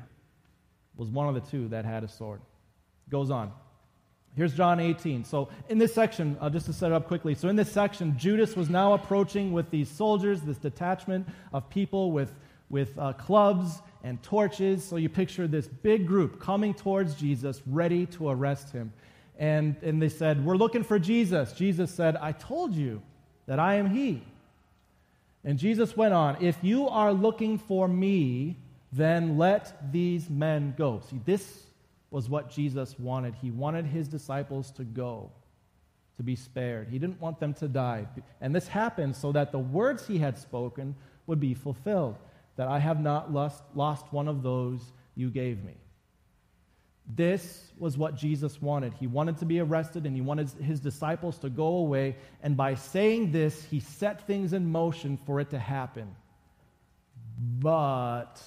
was 0.96 1.10
one 1.10 1.28
of 1.28 1.34
the 1.34 1.42
two 1.42 1.68
that 1.70 1.84
had 1.84 2.04
a 2.04 2.08
sword. 2.08 2.42
Goes 3.10 3.32
on. 3.32 3.52
Here's 4.36 4.54
John 4.54 4.80
18. 4.80 5.24
So, 5.24 5.50
in 5.68 5.80
this 5.80 5.96
section, 5.96 6.38
uh, 6.40 6.52
just 6.52 6.68
to 6.68 6.74
set 6.74 6.92
it 6.92 6.94
up 6.94 7.08
quickly, 7.08 7.34
so 7.34 7.50
in 7.50 7.56
this 7.56 7.72
section, 7.72 8.16
Judas 8.20 8.56
was 8.56 8.70
now 8.70 8.94
approaching 8.94 9.52
with 9.52 9.72
these 9.72 9.90
soldiers, 9.90 10.42
this 10.42 10.60
detachment 10.60 11.28
of 11.54 11.68
people 11.72 12.12
with, 12.12 12.36
with 12.70 12.96
uh, 13.00 13.14
clubs 13.14 13.82
and 14.04 14.22
torches. 14.22 14.84
So, 14.84 14.98
you 14.98 15.10
picture 15.10 15.48
this 15.48 15.68
big 15.68 16.06
group 16.06 16.40
coming 16.40 16.76
towards 16.76 17.16
Jesus, 17.16 17.64
ready 17.66 18.06
to 18.08 18.30
arrest 18.30 18.72
him. 18.72 18.94
And, 19.40 19.76
and 19.82 20.00
they 20.00 20.10
said, 20.10 20.46
We're 20.46 20.56
looking 20.56 20.84
for 20.84 21.00
Jesus. 21.00 21.54
Jesus 21.54 21.92
said, 21.92 22.16
I 22.18 22.32
told 22.32 22.76
you 22.76 23.02
that 23.48 23.58
I 23.58 23.76
am 23.76 23.90
he. 23.90 24.22
And 25.44 25.58
Jesus 25.58 25.98
went 25.98 26.14
on, 26.14 26.44
If 26.44 26.58
you 26.62 26.88
are 26.88 27.12
looking 27.12 27.58
for 27.58 27.88
me, 27.88 28.58
then 28.96 29.38
let 29.38 29.92
these 29.92 30.30
men 30.30 30.76
go. 30.78 31.02
See, 31.10 31.20
this 31.26 31.64
was 32.12 32.30
what 32.30 32.52
Jesus 32.52 32.98
wanted. 33.00 33.34
He 33.36 33.50
wanted 33.50 33.86
his 33.86 34.08
disciples 34.08 34.72
to 34.72 34.84
go, 34.84 35.32
to 36.18 36.24
be 36.24 36.36
spared. 36.36 36.90
He 36.90 37.00
didn't 37.00 37.20
want 37.20 37.40
them 37.40 37.56
to 37.56 37.68
die. 37.68 38.08
And 38.40 38.54
this 38.54 38.68
happened 38.68 39.16
so 39.16 39.32
that 39.32 39.52
the 39.52 39.60
words 39.60 40.06
he 40.06 40.20
had 40.20 40.38
spoken 40.38 40.96
would 41.26 41.40
be 41.40 41.56
fulfilled 41.56 42.18
that 42.56 42.68
I 42.68 42.78
have 42.78 43.02
not 43.02 43.34
lost, 43.34 43.64
lost 43.74 44.06
one 44.12 44.28
of 44.28 44.44
those 44.44 44.80
you 45.16 45.32
gave 45.32 45.64
me. 45.64 45.74
This 47.16 47.72
was 47.78 47.98
what 47.98 48.16
Jesus 48.16 48.62
wanted. 48.62 48.94
He 48.94 49.08
wanted 49.08 49.38
to 49.40 49.46
be 49.46 49.60
arrested 49.60 50.06
and 50.06 50.16
he 50.16 50.22
wanted 50.22 50.50
his 50.52 50.80
disciples 50.80 51.38
to 51.40 51.50
go 51.50 51.66
away. 51.66 52.16
And 52.42 52.56
by 52.56 52.76
saying 52.76 53.32
this, 53.32 53.66
he 53.66 53.80
set 53.80 54.26
things 54.28 54.54
in 54.54 54.72
motion 54.72 55.18
for 55.26 55.40
it 55.40 55.50
to 55.50 55.60
happen. 55.60 56.16
But 57.60 58.42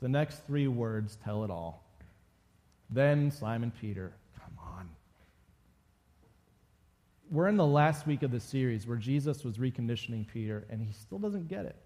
the 0.00 0.08
next 0.08 0.46
three 0.46 0.68
words 0.68 1.18
tell 1.24 1.44
it 1.44 1.50
all. 1.50 1.84
Then 2.90 3.30
Simon 3.30 3.72
Peter, 3.80 4.12
come 4.38 4.58
on. 4.58 4.88
We're 7.30 7.48
in 7.48 7.56
the 7.56 7.66
last 7.66 8.06
week 8.06 8.22
of 8.22 8.30
the 8.30 8.40
series 8.40 8.86
where 8.86 8.96
Jesus 8.96 9.44
was 9.44 9.58
reconditioning 9.58 10.26
Peter, 10.26 10.64
and 10.70 10.80
he 10.80 10.92
still 10.92 11.18
doesn't 11.18 11.48
get 11.48 11.66
it. 11.66 11.76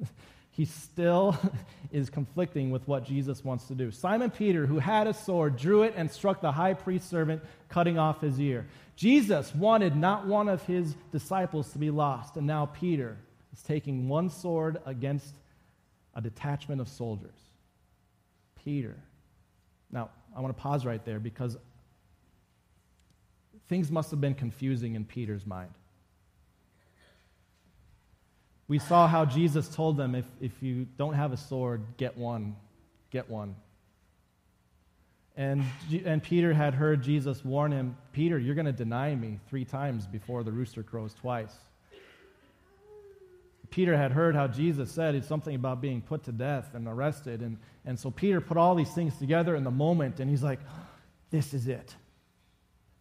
he 0.50 0.64
still 0.64 1.36
is 1.92 2.10
conflicting 2.10 2.70
with 2.70 2.86
what 2.86 3.04
Jesus 3.04 3.44
wants 3.44 3.66
to 3.66 3.74
do. 3.74 3.90
Simon 3.90 4.30
Peter, 4.30 4.66
who 4.66 4.78
had 4.78 5.06
a 5.06 5.14
sword, 5.14 5.56
drew 5.56 5.82
it 5.82 5.94
and 5.96 6.10
struck 6.10 6.40
the 6.40 6.52
high 6.52 6.74
priest's 6.74 7.08
servant, 7.08 7.42
cutting 7.68 7.98
off 7.98 8.20
his 8.20 8.38
ear. 8.38 8.66
Jesus 8.94 9.52
wanted 9.54 9.96
not 9.96 10.26
one 10.26 10.48
of 10.48 10.62
his 10.64 10.94
disciples 11.10 11.72
to 11.72 11.78
be 11.78 11.90
lost, 11.90 12.36
and 12.36 12.46
now 12.46 12.66
Peter 12.66 13.16
is 13.52 13.62
taking 13.62 14.08
one 14.08 14.28
sword 14.28 14.80
against 14.86 15.34
a 16.14 16.20
detachment 16.20 16.80
of 16.80 16.88
soldiers. 16.88 17.51
Peter. 18.64 18.96
Now, 19.90 20.10
I 20.36 20.40
want 20.40 20.56
to 20.56 20.60
pause 20.60 20.84
right 20.86 21.04
there 21.04 21.18
because 21.18 21.56
things 23.68 23.90
must 23.90 24.10
have 24.10 24.20
been 24.20 24.34
confusing 24.34 24.94
in 24.94 25.04
Peter's 25.04 25.46
mind. 25.46 25.70
We 28.68 28.78
saw 28.78 29.06
how 29.06 29.24
Jesus 29.24 29.68
told 29.68 29.96
them 29.96 30.14
if, 30.14 30.24
if 30.40 30.62
you 30.62 30.86
don't 30.96 31.14
have 31.14 31.32
a 31.32 31.36
sword, 31.36 31.82
get 31.98 32.16
one. 32.16 32.56
Get 33.10 33.28
one. 33.28 33.54
And, 35.36 35.64
and 36.04 36.22
Peter 36.22 36.52
had 36.52 36.74
heard 36.74 37.02
Jesus 37.02 37.44
warn 37.44 37.72
him 37.72 37.96
Peter, 38.12 38.38
you're 38.38 38.54
going 38.54 38.66
to 38.66 38.72
deny 38.72 39.14
me 39.14 39.40
three 39.48 39.64
times 39.64 40.06
before 40.06 40.42
the 40.42 40.52
rooster 40.52 40.82
crows 40.82 41.14
twice. 41.14 41.54
Peter 43.72 43.96
had 43.96 44.12
heard 44.12 44.36
how 44.36 44.46
Jesus 44.46 44.92
said 44.92 45.14
it's 45.14 45.26
something 45.26 45.54
about 45.54 45.80
being 45.80 46.02
put 46.02 46.22
to 46.24 46.32
death 46.32 46.74
and 46.74 46.86
arrested. 46.86 47.40
And, 47.40 47.56
and 47.86 47.98
so 47.98 48.10
Peter 48.10 48.40
put 48.40 48.58
all 48.58 48.74
these 48.74 48.92
things 48.92 49.16
together 49.16 49.56
in 49.56 49.64
the 49.64 49.70
moment, 49.70 50.20
and 50.20 50.30
he's 50.30 50.42
like, 50.42 50.60
This 51.30 51.54
is 51.54 51.66
it. 51.66 51.96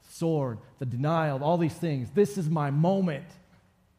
Sword, 0.09 0.59
the 0.79 0.85
denial, 0.85 1.43
all 1.43 1.57
these 1.57 1.73
things. 1.73 2.09
This 2.11 2.37
is 2.37 2.49
my 2.49 2.71
moment 2.71 3.27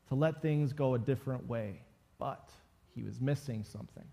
to 0.08 0.14
let 0.14 0.42
things 0.42 0.72
go 0.72 0.94
a 0.94 0.98
different 0.98 1.46
way. 1.46 1.82
But 2.18 2.50
he 2.94 3.02
was 3.02 3.20
missing 3.20 3.64
something. 3.64 4.04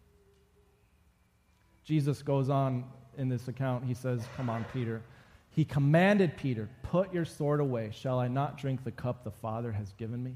Jesus 1.86 2.22
goes 2.22 2.50
on 2.50 2.84
in 3.17 3.30
this 3.30 3.48
account. 3.48 3.86
He 3.86 3.93
says, 3.93 4.22
Come 4.36 4.50
on, 4.50 4.65
Peter. 4.74 5.02
He 5.50 5.63
commanded 5.63 6.36
Peter, 6.36 6.69
Put 6.84 7.13
your 7.13 7.26
sword 7.26 7.62
away. 7.62 7.91
Shall 7.93 8.19
I 8.19 8.28
not 8.28 8.58
drink 8.58 8.84
the 8.84 8.91
cup 8.91 9.24
the 9.24 9.32
Father 9.32 9.72
has 9.72 9.93
given 9.93 10.22
me? 10.22 10.36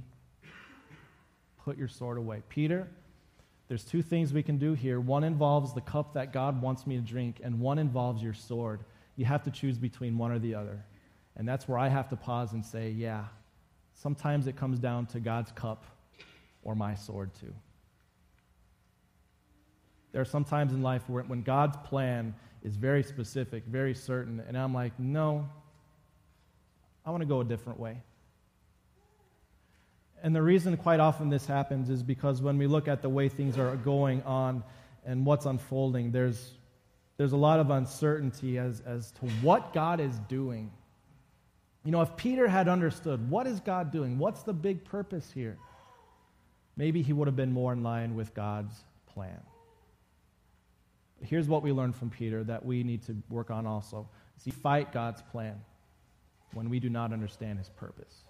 Put 1.64 1.78
your 1.78 1.88
sword 1.88 2.18
away. 2.18 2.44
Peter, 2.50 2.88
there's 3.68 3.84
two 3.84 4.02
things 4.02 4.34
we 4.34 4.44
can 4.44 4.58
do 4.58 4.74
here. 4.74 5.00
One 5.00 5.24
involves 5.24 5.74
the 5.74 5.82
cup 5.82 6.14
that 6.14 6.34
God 6.34 6.62
wants 6.62 6.86
me 6.86 6.96
to 6.98 7.02
drink, 7.02 7.40
and 7.44 7.60
one 7.60 7.80
involves 7.80 8.22
your 8.22 8.34
sword. 8.34 8.82
You 9.16 9.26
have 9.26 9.44
to 9.44 9.52
choose 9.52 9.78
between 9.78 10.18
one 10.18 10.32
or 10.32 10.40
the 10.40 10.56
other. 10.56 10.84
And 11.36 11.48
that's 11.48 11.68
where 11.68 11.78
I 11.78 11.88
have 11.88 12.10
to 12.10 12.16
pause 12.16 12.54
and 12.54 12.66
say, 12.66 12.90
yeah, 12.90 13.26
sometimes 13.94 14.48
it 14.48 14.56
comes 14.56 14.80
down 14.80 15.06
to 15.08 15.20
God's 15.20 15.52
cup 15.52 15.86
or 16.64 16.76
my 16.76 16.96
sword, 16.96 17.32
too. 17.40 17.54
There 20.12 20.22
are 20.22 20.26
some 20.26 20.44
times 20.44 20.74
in 20.74 20.84
life 20.84 21.10
where 21.10 21.24
when 21.24 21.42
God's 21.42 21.78
plan 21.86 22.36
is 22.62 22.76
very 22.76 23.04
specific, 23.04 23.64
very 23.66 23.96
certain, 23.96 24.42
and 24.48 24.58
I'm 24.58 24.74
like, 24.74 24.98
no, 25.00 25.50
I 27.06 27.10
want 27.10 27.22
to 27.22 27.28
go 27.28 27.42
a 27.42 27.46
different 27.46 27.80
way. 27.80 28.02
And 30.24 30.34
the 30.34 30.42
reason 30.42 30.78
quite 30.78 31.02
often 31.02 31.30
this 31.30 31.46
happens 31.46 31.90
is 31.90 32.02
because 32.02 32.42
when 32.42 32.58
we 32.58 32.66
look 32.66 32.88
at 32.88 33.02
the 33.02 33.10
way 33.10 33.28
things 33.28 33.58
are 33.58 33.76
going 33.76 34.24
on 34.24 34.64
and 35.06 35.26
what's 35.26 35.46
unfolding, 35.46 36.12
there's, 36.12 36.52
there's 37.18 37.34
a 37.34 37.38
lot 37.38 37.60
of 37.60 37.70
uncertainty 37.70 38.58
as, 38.58 38.82
as 38.86 39.12
to 39.12 39.28
what 39.42 39.74
God 39.74 40.00
is 40.00 40.18
doing. 40.30 40.72
You 41.84 41.92
know, 41.92 42.02
if 42.02 42.16
Peter 42.16 42.48
had 42.48 42.70
understood 42.70 43.30
what 43.30 43.46
is 43.48 43.60
God 43.60 43.92
doing, 43.92 44.18
what's 44.18 44.44
the 44.44 44.54
big 44.54 44.86
purpose 44.86 45.30
here, 45.34 45.58
maybe 46.78 47.02
he 47.02 47.12
would 47.12 47.28
have 47.28 47.36
been 47.36 47.52
more 47.52 47.74
in 47.74 47.84
line 47.84 48.16
with 48.16 48.34
God's 48.34 48.74
plan. 49.14 49.42
Here's 51.22 51.50
what 51.50 51.64
we 51.64 51.74
learned 51.74 51.98
from 51.98 52.10
Peter 52.10 52.46
that 52.46 52.66
we 52.66 52.84
need 52.84 53.04
to 53.08 53.18
work 53.30 53.52
on 53.52 53.68
also. 53.68 54.08
See, 54.38 54.52
fight 54.52 54.94
God's 54.94 55.22
plan 55.22 55.60
when 56.54 56.70
we 56.70 56.80
do 56.80 56.90
not 56.90 57.12
understand 57.12 57.60
his 57.60 57.68
purpose. 57.68 58.24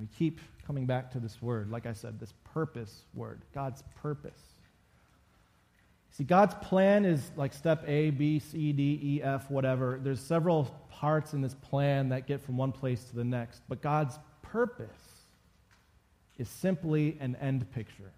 We 0.00 0.06
keep 0.06 0.40
coming 0.66 0.86
back 0.86 1.10
to 1.12 1.20
this 1.20 1.42
word, 1.42 1.70
like 1.70 1.86
I 1.86 1.92
said, 1.92 2.18
this 2.18 2.32
purpose 2.44 3.04
word, 3.14 3.42
God's 3.54 3.82
purpose. 4.00 4.40
See, 6.10 6.24
God's 6.24 6.54
plan 6.62 7.04
is 7.04 7.30
like 7.36 7.54
step 7.54 7.84
A, 7.86 8.10
B, 8.10 8.38
C, 8.38 8.72
D, 8.72 9.00
E, 9.02 9.22
F, 9.22 9.50
whatever. 9.50 9.98
There's 10.02 10.20
several 10.20 10.64
parts 10.90 11.32
in 11.32 11.40
this 11.40 11.54
plan 11.54 12.10
that 12.10 12.26
get 12.26 12.42
from 12.42 12.56
one 12.56 12.70
place 12.70 13.04
to 13.04 13.16
the 13.16 13.24
next. 13.24 13.62
But 13.68 13.80
God's 13.80 14.18
purpose 14.42 14.90
is 16.38 16.48
simply 16.48 17.16
an 17.20 17.36
end 17.36 17.70
picture. 17.72 18.12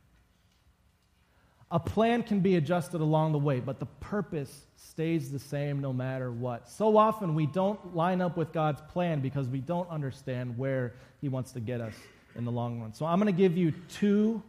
A 1.74 1.80
plan 1.80 2.22
can 2.22 2.38
be 2.38 2.54
adjusted 2.54 3.00
along 3.00 3.32
the 3.32 3.38
way, 3.38 3.58
but 3.58 3.80
the 3.80 3.86
purpose 3.98 4.66
stays 4.76 5.32
the 5.32 5.40
same 5.40 5.80
no 5.80 5.92
matter 5.92 6.30
what. 6.30 6.68
So 6.70 6.96
often 6.96 7.34
we 7.34 7.46
don't 7.46 7.96
line 7.96 8.20
up 8.20 8.36
with 8.36 8.52
God's 8.52 8.80
plan 8.92 9.18
because 9.18 9.48
we 9.48 9.58
don't 9.58 9.90
understand 9.90 10.56
where 10.56 10.94
He 11.20 11.28
wants 11.28 11.50
to 11.50 11.58
get 11.58 11.80
us 11.80 11.94
in 12.36 12.44
the 12.44 12.52
long 12.52 12.80
run. 12.80 12.94
So 12.94 13.04
I'm 13.04 13.18
going 13.18 13.34
to 13.34 13.36
give 13.36 13.56
you 13.56 13.72
two, 13.88 14.40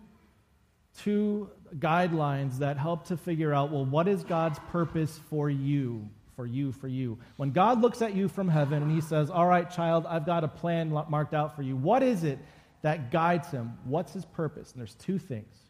two 0.99 1.49
guidelines 1.79 2.59
that 2.59 2.77
help 2.77 3.07
to 3.07 3.17
figure 3.17 3.51
out 3.51 3.71
well, 3.71 3.85
what 3.85 4.07
is 4.07 4.23
God's 4.23 4.59
purpose 4.71 5.19
for 5.27 5.49
you? 5.49 6.07
For 6.35 6.45
you, 6.45 6.71
for 6.73 6.87
you. 6.87 7.17
When 7.37 7.49
God 7.49 7.81
looks 7.81 8.03
at 8.03 8.13
you 8.13 8.27
from 8.27 8.47
heaven 8.47 8.83
and 8.83 8.91
He 8.91 9.01
says, 9.01 9.31
All 9.31 9.47
right, 9.47 9.67
child, 9.67 10.05
I've 10.07 10.27
got 10.27 10.43
a 10.43 10.47
plan 10.47 10.91
marked 11.09 11.33
out 11.33 11.55
for 11.55 11.63
you, 11.63 11.75
what 11.75 12.03
is 12.03 12.23
it 12.23 12.37
that 12.83 13.09
guides 13.09 13.49
Him? 13.49 13.73
What's 13.83 14.13
His 14.13 14.25
purpose? 14.25 14.73
And 14.73 14.79
there's 14.79 14.93
two 14.93 15.17
things. 15.17 15.64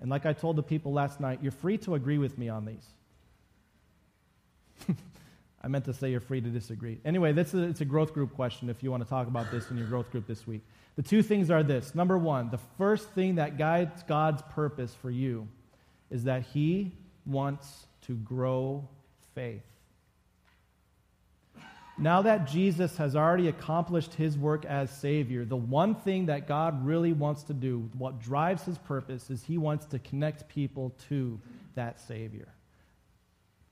And 0.00 0.10
like 0.10 0.26
I 0.26 0.32
told 0.32 0.56
the 0.56 0.62
people 0.62 0.92
last 0.92 1.20
night, 1.20 1.40
you're 1.42 1.52
free 1.52 1.78
to 1.78 1.94
agree 1.94 2.18
with 2.18 2.36
me 2.38 2.48
on 2.48 2.64
these. 2.64 2.86
I 5.62 5.68
meant 5.68 5.86
to 5.86 5.94
say 5.94 6.10
you're 6.10 6.20
free 6.20 6.40
to 6.40 6.48
disagree. 6.48 6.98
Anyway, 7.04 7.32
this 7.32 7.54
is, 7.54 7.70
it's 7.70 7.80
a 7.80 7.86
growth 7.86 8.12
group 8.12 8.34
question 8.34 8.68
if 8.68 8.82
you 8.82 8.90
want 8.90 9.02
to 9.02 9.08
talk 9.08 9.26
about 9.26 9.50
this 9.50 9.70
in 9.70 9.76
your 9.76 9.86
growth 9.86 10.10
group 10.12 10.26
this 10.26 10.46
week. 10.46 10.62
The 10.96 11.02
two 11.02 11.22
things 11.22 11.50
are 11.50 11.62
this. 11.62 11.94
Number 11.94 12.16
one, 12.16 12.50
the 12.50 12.60
first 12.78 13.10
thing 13.10 13.36
that 13.36 13.58
guides 13.58 14.02
God's 14.04 14.42
purpose 14.54 14.94
for 14.94 15.10
you 15.10 15.48
is 16.10 16.24
that 16.24 16.42
He 16.42 16.92
wants 17.24 17.86
to 18.02 18.14
grow 18.14 18.88
faith. 19.34 19.64
Now 21.98 22.22
that 22.22 22.46
Jesus 22.46 22.96
has 22.98 23.16
already 23.16 23.48
accomplished 23.48 24.12
his 24.14 24.36
work 24.36 24.66
as 24.66 24.90
Savior, 24.90 25.46
the 25.46 25.56
one 25.56 25.94
thing 25.94 26.26
that 26.26 26.46
God 26.46 26.84
really 26.84 27.14
wants 27.14 27.42
to 27.44 27.54
do, 27.54 27.88
what 27.96 28.20
drives 28.20 28.64
his 28.64 28.76
purpose, 28.76 29.30
is 29.30 29.42
he 29.42 29.56
wants 29.56 29.86
to 29.86 29.98
connect 29.98 30.46
people 30.48 30.94
to 31.08 31.40
that 31.74 31.98
Savior. 31.98 32.48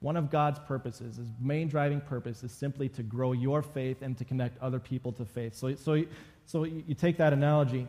One 0.00 0.16
of 0.16 0.30
God's 0.30 0.58
purposes, 0.58 1.16
his 1.16 1.28
main 1.40 1.68
driving 1.68 2.00
purpose, 2.00 2.42
is 2.42 2.52
simply 2.52 2.88
to 2.90 3.02
grow 3.02 3.32
your 3.32 3.62
faith 3.62 4.00
and 4.00 4.16
to 4.18 4.24
connect 4.24 4.60
other 4.62 4.78
people 4.78 5.12
to 5.12 5.24
faith. 5.26 5.54
So, 5.54 5.74
so, 5.74 6.02
so 6.46 6.64
you 6.64 6.94
take 6.94 7.18
that 7.18 7.32
analogy. 7.32 7.88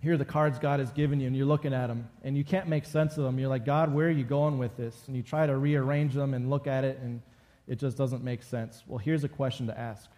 Here 0.00 0.14
are 0.14 0.18
the 0.18 0.24
cards 0.24 0.58
God 0.58 0.80
has 0.80 0.90
given 0.92 1.20
you, 1.20 1.26
and 1.26 1.36
you're 1.36 1.46
looking 1.46 1.72
at 1.72 1.86
them, 1.86 2.08
and 2.22 2.36
you 2.36 2.44
can't 2.44 2.68
make 2.68 2.86
sense 2.86 3.18
of 3.18 3.24
them. 3.24 3.38
You're 3.38 3.48
like, 3.48 3.64
God, 3.64 3.94
where 3.94 4.08
are 4.08 4.10
you 4.10 4.24
going 4.24 4.58
with 4.58 4.76
this? 4.76 4.94
And 5.06 5.16
you 5.16 5.22
try 5.22 5.46
to 5.46 5.56
rearrange 5.56 6.14
them 6.14 6.34
and 6.34 6.50
look 6.50 6.66
at 6.66 6.84
it, 6.84 6.98
and 7.02 7.22
it 7.66 7.78
just 7.78 7.96
doesn't 7.96 8.24
make 8.24 8.42
sense. 8.42 8.82
Well, 8.86 8.98
here's 8.98 9.24
a 9.24 9.28
question 9.28 9.66
to 9.68 9.78
ask 9.78 10.10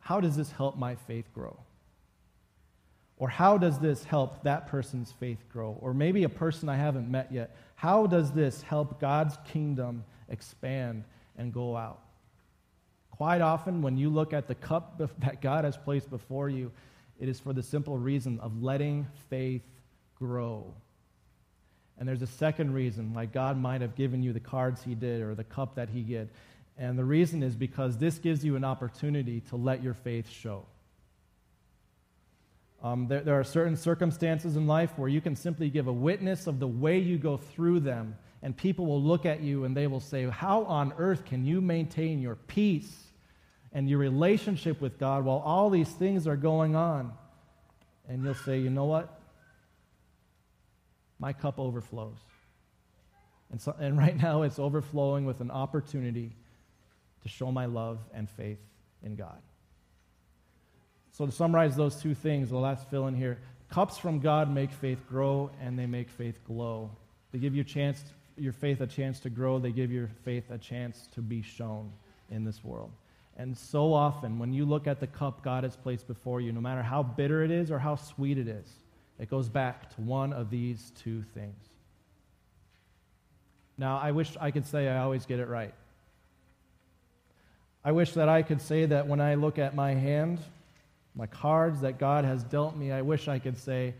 How 0.00 0.20
does 0.20 0.36
this 0.36 0.50
help 0.50 0.76
my 0.76 0.94
faith 0.94 1.32
grow? 1.34 1.58
Or 3.16 3.28
how 3.28 3.58
does 3.58 3.78
this 3.78 4.02
help 4.04 4.42
that 4.42 4.66
person's 4.66 5.12
faith 5.12 5.38
grow? 5.52 5.78
Or 5.80 5.94
maybe 5.94 6.24
a 6.24 6.28
person 6.28 6.68
I 6.68 6.76
haven't 6.76 7.08
met 7.08 7.30
yet. 7.32 7.56
How 7.76 8.06
does 8.06 8.32
this 8.32 8.60
help 8.62 9.00
God's 9.00 9.36
kingdom 9.46 10.04
expand 10.28 11.04
and 11.36 11.52
go 11.52 11.76
out? 11.76 12.00
Quite 13.10 13.40
often, 13.40 13.82
when 13.82 13.96
you 13.96 14.10
look 14.10 14.32
at 14.32 14.48
the 14.48 14.56
cup 14.56 14.98
that 15.20 15.40
God 15.40 15.64
has 15.64 15.76
placed 15.76 16.10
before 16.10 16.48
you, 16.48 16.72
it 17.20 17.28
is 17.28 17.38
for 17.38 17.52
the 17.52 17.62
simple 17.62 17.96
reason 17.96 18.40
of 18.40 18.62
letting 18.62 19.06
faith 19.30 19.62
grow. 20.16 20.74
And 21.98 22.08
there's 22.08 22.22
a 22.22 22.26
second 22.26 22.74
reason 22.74 23.14
why 23.14 23.26
God 23.26 23.56
might 23.56 23.80
have 23.80 23.94
given 23.94 24.22
you 24.22 24.32
the 24.32 24.40
cards 24.40 24.82
He 24.82 24.94
did 24.94 25.22
or 25.22 25.34
the 25.34 25.44
cup 25.44 25.76
that 25.76 25.88
He 25.88 26.02
did. 26.02 26.28
And 26.76 26.98
the 26.98 27.04
reason 27.04 27.42
is 27.42 27.54
because 27.54 27.98
this 27.98 28.18
gives 28.18 28.44
you 28.44 28.56
an 28.56 28.64
opportunity 28.64 29.40
to 29.48 29.56
let 29.56 29.82
your 29.82 29.94
faith 29.94 30.28
show. 30.28 30.66
Um, 32.82 33.06
there, 33.08 33.20
there 33.20 33.38
are 33.38 33.44
certain 33.44 33.76
circumstances 33.76 34.56
in 34.56 34.66
life 34.66 34.98
where 34.98 35.08
you 35.08 35.20
can 35.20 35.36
simply 35.36 35.70
give 35.70 35.86
a 35.86 35.92
witness 35.92 36.46
of 36.46 36.58
the 36.58 36.68
way 36.68 36.98
you 36.98 37.16
go 37.16 37.38
through 37.38 37.80
them, 37.80 38.16
and 38.42 38.54
people 38.54 38.84
will 38.84 39.02
look 39.02 39.24
at 39.24 39.40
you 39.40 39.64
and 39.64 39.74
they 39.74 39.86
will 39.86 40.00
say, 40.00 40.24
How 40.24 40.64
on 40.64 40.92
earth 40.98 41.24
can 41.24 41.46
you 41.46 41.62
maintain 41.62 42.20
your 42.20 42.34
peace 42.34 43.04
and 43.72 43.88
your 43.88 43.98
relationship 43.98 44.82
with 44.82 44.98
God 44.98 45.24
while 45.24 45.38
all 45.38 45.70
these 45.70 45.88
things 45.88 46.26
are 46.26 46.36
going 46.36 46.76
on? 46.76 47.12
And 48.06 48.22
you'll 48.22 48.34
say, 48.34 48.58
You 48.58 48.68
know 48.68 48.84
what? 48.84 49.18
My 51.24 51.32
cup 51.32 51.58
overflows. 51.58 52.18
And, 53.50 53.58
so, 53.58 53.74
and 53.80 53.96
right 53.96 54.14
now 54.14 54.42
it's 54.42 54.58
overflowing 54.58 55.24
with 55.24 55.40
an 55.40 55.50
opportunity 55.50 56.36
to 57.22 57.28
show 57.30 57.50
my 57.50 57.64
love 57.64 57.98
and 58.12 58.28
faith 58.28 58.58
in 59.02 59.16
God. 59.16 59.38
So, 61.12 61.24
to 61.24 61.32
summarize 61.32 61.76
those 61.76 61.96
two 61.96 62.14
things, 62.14 62.50
the 62.50 62.58
last 62.58 62.90
fill 62.90 63.06
in 63.06 63.14
here 63.14 63.38
cups 63.70 63.96
from 63.96 64.18
God 64.18 64.52
make 64.52 64.70
faith 64.70 64.98
grow 65.08 65.50
and 65.62 65.78
they 65.78 65.86
make 65.86 66.10
faith 66.10 66.44
glow. 66.46 66.90
They 67.32 67.38
give 67.38 67.54
your, 67.54 67.64
chance, 67.64 68.04
your 68.36 68.52
faith 68.52 68.82
a 68.82 68.86
chance 68.86 69.18
to 69.20 69.30
grow, 69.30 69.58
they 69.58 69.72
give 69.72 69.90
your 69.90 70.10
faith 70.24 70.50
a 70.50 70.58
chance 70.58 71.08
to 71.14 71.22
be 71.22 71.40
shown 71.40 71.90
in 72.30 72.44
this 72.44 72.62
world. 72.62 72.90
And 73.38 73.56
so 73.56 73.94
often, 73.94 74.38
when 74.38 74.52
you 74.52 74.66
look 74.66 74.86
at 74.86 75.00
the 75.00 75.06
cup 75.06 75.42
God 75.42 75.64
has 75.64 75.74
placed 75.74 76.06
before 76.06 76.42
you, 76.42 76.52
no 76.52 76.60
matter 76.60 76.82
how 76.82 77.02
bitter 77.02 77.42
it 77.42 77.50
is 77.50 77.70
or 77.70 77.78
how 77.78 77.96
sweet 77.96 78.36
it 78.36 78.46
is, 78.46 78.68
it 79.24 79.30
goes 79.30 79.48
back 79.48 79.88
to 79.94 80.02
one 80.02 80.34
of 80.34 80.50
these 80.50 80.92
two 81.02 81.22
things. 81.22 81.56
Now, 83.78 83.96
I 83.96 84.10
wish 84.10 84.36
I 84.38 84.50
could 84.50 84.66
say 84.66 84.86
I 84.86 84.98
always 84.98 85.24
get 85.24 85.40
it 85.40 85.48
right. 85.48 85.72
I 87.82 87.92
wish 87.92 88.12
that 88.12 88.28
I 88.28 88.42
could 88.42 88.60
say 88.60 88.84
that 88.84 89.06
when 89.06 89.22
I 89.22 89.36
look 89.36 89.58
at 89.58 89.74
my 89.74 89.94
hand, 89.94 90.40
my 91.14 91.26
cards 91.26 91.80
that 91.80 91.98
God 91.98 92.26
has 92.26 92.44
dealt 92.44 92.76
me, 92.76 92.92
I 92.92 93.00
wish 93.00 93.26
I 93.26 93.38
could 93.38 93.56
say, 93.56 93.94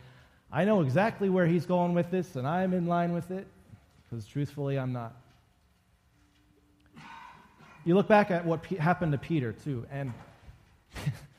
I 0.53 0.67
know 0.67 0.83
exactly 0.83 1.31
where 1.31 1.47
He's 1.47 1.65
going 1.65 1.95
with 1.95 2.11
this 2.11 2.37
and 2.37 2.47
I'm 2.47 2.75
in 2.75 2.87
line 2.87 3.15
with 3.15 3.31
it, 3.31 3.47
because 4.03 4.27
truthfully, 4.27 4.79
I'm 4.79 4.93
not. 4.93 5.15
You 7.87 7.95
look 7.95 8.09
back 8.09 8.31
at 8.31 8.45
what 8.45 8.67
happened 8.67 9.13
to 9.13 9.19
Peter, 9.19 9.55
too, 9.55 9.87
and 9.91 10.13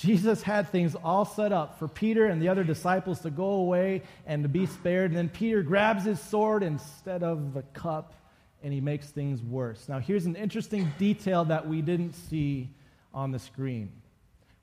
Jesus 0.00 0.42
had 0.42 0.70
things 0.70 0.96
all 1.04 1.26
set 1.26 1.52
up 1.52 1.78
for 1.78 1.86
Peter 1.86 2.24
and 2.24 2.40
the 2.40 2.48
other 2.48 2.64
disciples 2.64 3.20
to 3.20 3.28
go 3.28 3.50
away 3.50 4.00
and 4.26 4.42
to 4.42 4.48
be 4.48 4.64
spared. 4.64 5.10
And 5.10 5.18
then 5.18 5.28
Peter 5.28 5.62
grabs 5.62 6.06
his 6.06 6.18
sword 6.18 6.62
instead 6.62 7.22
of 7.22 7.52
the 7.52 7.60
cup 7.74 8.14
and 8.62 8.72
he 8.72 8.80
makes 8.80 9.10
things 9.10 9.42
worse. 9.42 9.90
Now, 9.90 9.98
here's 9.98 10.24
an 10.24 10.36
interesting 10.36 10.90
detail 10.98 11.44
that 11.44 11.68
we 11.68 11.82
didn't 11.82 12.14
see 12.14 12.70
on 13.12 13.30
the 13.30 13.38
screen. 13.38 13.92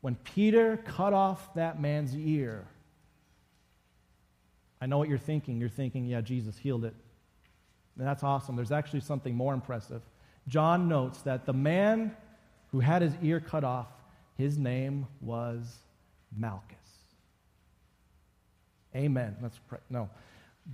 When 0.02 0.15
Peter 0.15 0.78
cut 0.78 1.13
off 1.13 1.54
that 1.54 1.80
man's 1.80 2.15
ear, 2.15 2.65
I 4.82 4.88
know 4.88 4.97
what 4.97 5.08
you're 5.08 5.19
thinking. 5.19 5.60
You're 5.60 5.69
thinking, 5.69 6.06
yeah, 6.06 6.21
Jesus 6.21 6.58
healed 6.58 6.84
it. 6.84 6.95
And 7.95 8.08
that's 8.08 8.23
awesome. 8.23 8.56
There's 8.56 8.71
actually 8.71 9.02
something 9.02 9.36
more 9.36 9.54
impressive. 9.54 10.02
John 10.47 10.88
notes 10.88 11.21
that 11.21 11.45
the 11.45 11.54
man 11.54 12.15
who 12.71 12.80
had 12.80 13.04
his 13.04 13.13
ear 13.21 13.39
cut 13.39 13.63
off 13.63 13.88
his 14.38 14.58
name 14.58 15.08
was 15.19 15.78
Malchus. 16.36 16.78
Amen. 18.95 19.36
Let's 19.41 19.60
pray. 19.67 19.80
No. 19.89 20.10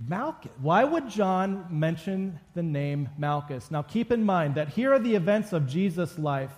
Malchus. 0.06 0.52
Why 0.60 0.84
would 0.84 1.08
John 1.08 1.66
mention 1.70 2.38
the 2.54 2.62
name 2.62 3.08
Malchus? 3.18 3.70
Now, 3.70 3.82
keep 3.82 4.10
in 4.10 4.24
mind 4.24 4.54
that 4.56 4.68
here 4.68 4.92
are 4.92 4.98
the 4.98 5.14
events 5.14 5.52
of 5.52 5.66
Jesus' 5.66 6.18
life, 6.18 6.50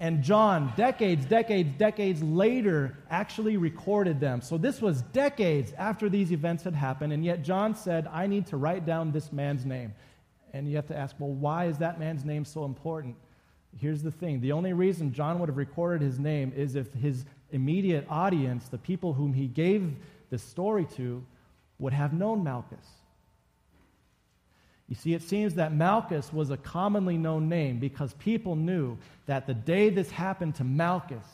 and 0.00 0.22
John, 0.22 0.72
decades, 0.76 1.24
decades, 1.24 1.70
decades 1.78 2.22
later, 2.22 2.98
actually 3.10 3.56
recorded 3.56 4.20
them. 4.20 4.40
So 4.40 4.58
this 4.58 4.82
was 4.82 5.02
decades 5.02 5.72
after 5.78 6.08
these 6.08 6.32
events 6.32 6.64
had 6.64 6.74
happened, 6.74 7.12
and 7.12 7.24
yet 7.24 7.42
John 7.42 7.74
said, 7.74 8.08
I 8.12 8.26
need 8.26 8.46
to 8.48 8.56
write 8.56 8.86
down 8.86 9.12
this 9.12 9.32
man's 9.32 9.64
name. 9.64 9.94
And 10.52 10.68
you 10.68 10.76
have 10.76 10.86
to 10.88 10.96
ask, 10.96 11.16
well, 11.18 11.30
why 11.30 11.66
is 11.66 11.78
that 11.78 11.98
man's 11.98 12.24
name 12.24 12.44
so 12.44 12.64
important? 12.64 13.16
Here's 13.80 14.02
the 14.02 14.10
thing 14.10 14.40
the 14.40 14.52
only 14.52 14.72
reason 14.72 15.12
John 15.12 15.38
would 15.38 15.48
have 15.48 15.56
recorded 15.56 16.04
his 16.04 16.18
name 16.18 16.52
is 16.54 16.76
if 16.76 16.92
his 16.94 17.24
immediate 17.50 18.06
audience, 18.08 18.68
the 18.68 18.78
people 18.78 19.12
whom 19.12 19.32
he 19.32 19.46
gave 19.46 19.94
the 20.30 20.38
story 20.38 20.86
to, 20.96 21.24
would 21.78 21.92
have 21.92 22.12
known 22.12 22.42
Malchus. 22.42 22.86
You 24.88 24.94
see, 24.94 25.14
it 25.14 25.22
seems 25.22 25.54
that 25.54 25.72
Malchus 25.72 26.32
was 26.32 26.50
a 26.50 26.56
commonly 26.56 27.16
known 27.16 27.48
name 27.48 27.78
because 27.78 28.12
people 28.14 28.54
knew 28.54 28.98
that 29.26 29.46
the 29.46 29.54
day 29.54 29.88
this 29.88 30.10
happened 30.10 30.56
to 30.56 30.64
Malchus, 30.64 31.26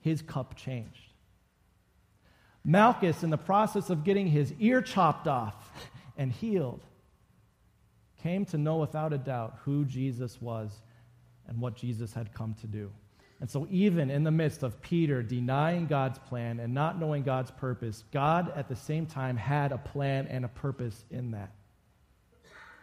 his 0.00 0.20
cup 0.22 0.54
changed. 0.56 1.12
Malchus, 2.64 3.22
in 3.22 3.30
the 3.30 3.38
process 3.38 3.88
of 3.88 4.04
getting 4.04 4.26
his 4.26 4.52
ear 4.58 4.82
chopped 4.82 5.26
off 5.26 5.54
and 6.16 6.30
healed, 6.30 6.82
came 8.22 8.44
to 8.44 8.58
know 8.58 8.76
without 8.76 9.14
a 9.14 9.18
doubt 9.18 9.56
who 9.64 9.84
Jesus 9.86 10.40
was 10.42 10.70
and 11.50 11.60
what 11.60 11.76
Jesus 11.76 12.14
had 12.14 12.32
come 12.32 12.54
to 12.62 12.66
do. 12.66 12.90
And 13.40 13.50
so, 13.50 13.66
even 13.70 14.10
in 14.10 14.22
the 14.22 14.30
midst 14.30 14.62
of 14.62 14.80
Peter 14.80 15.22
denying 15.22 15.86
God's 15.86 16.18
plan 16.18 16.60
and 16.60 16.72
not 16.72 16.98
knowing 16.98 17.22
God's 17.22 17.50
purpose, 17.50 18.04
God 18.12 18.52
at 18.54 18.68
the 18.68 18.76
same 18.76 19.06
time 19.06 19.36
had 19.36 19.72
a 19.72 19.78
plan 19.78 20.26
and 20.28 20.44
a 20.44 20.48
purpose 20.48 21.04
in 21.10 21.32
that 21.32 21.50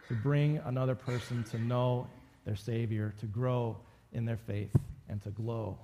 to 0.08 0.14
bring 0.14 0.58
another 0.64 0.94
person 0.94 1.44
to 1.44 1.58
know 1.58 2.08
their 2.44 2.56
Savior, 2.56 3.14
to 3.18 3.26
grow 3.26 3.76
in 4.12 4.24
their 4.24 4.36
faith, 4.36 4.74
and 5.08 5.22
to 5.22 5.30
glow 5.30 5.78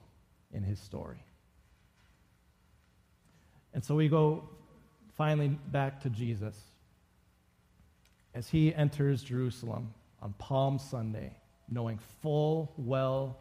in 0.52 0.62
his 0.62 0.78
story. 0.78 1.22
And 3.74 3.84
so 3.84 3.94
we 3.94 4.08
go 4.08 4.48
finally 5.14 5.48
back 5.70 6.00
to 6.02 6.10
Jesus 6.10 6.56
as 8.34 8.48
he 8.48 8.74
enters 8.74 9.22
Jerusalem 9.22 9.94
on 10.20 10.32
Palm 10.38 10.78
Sunday 10.78 11.36
knowing 11.70 11.98
full 12.22 12.72
well 12.76 13.38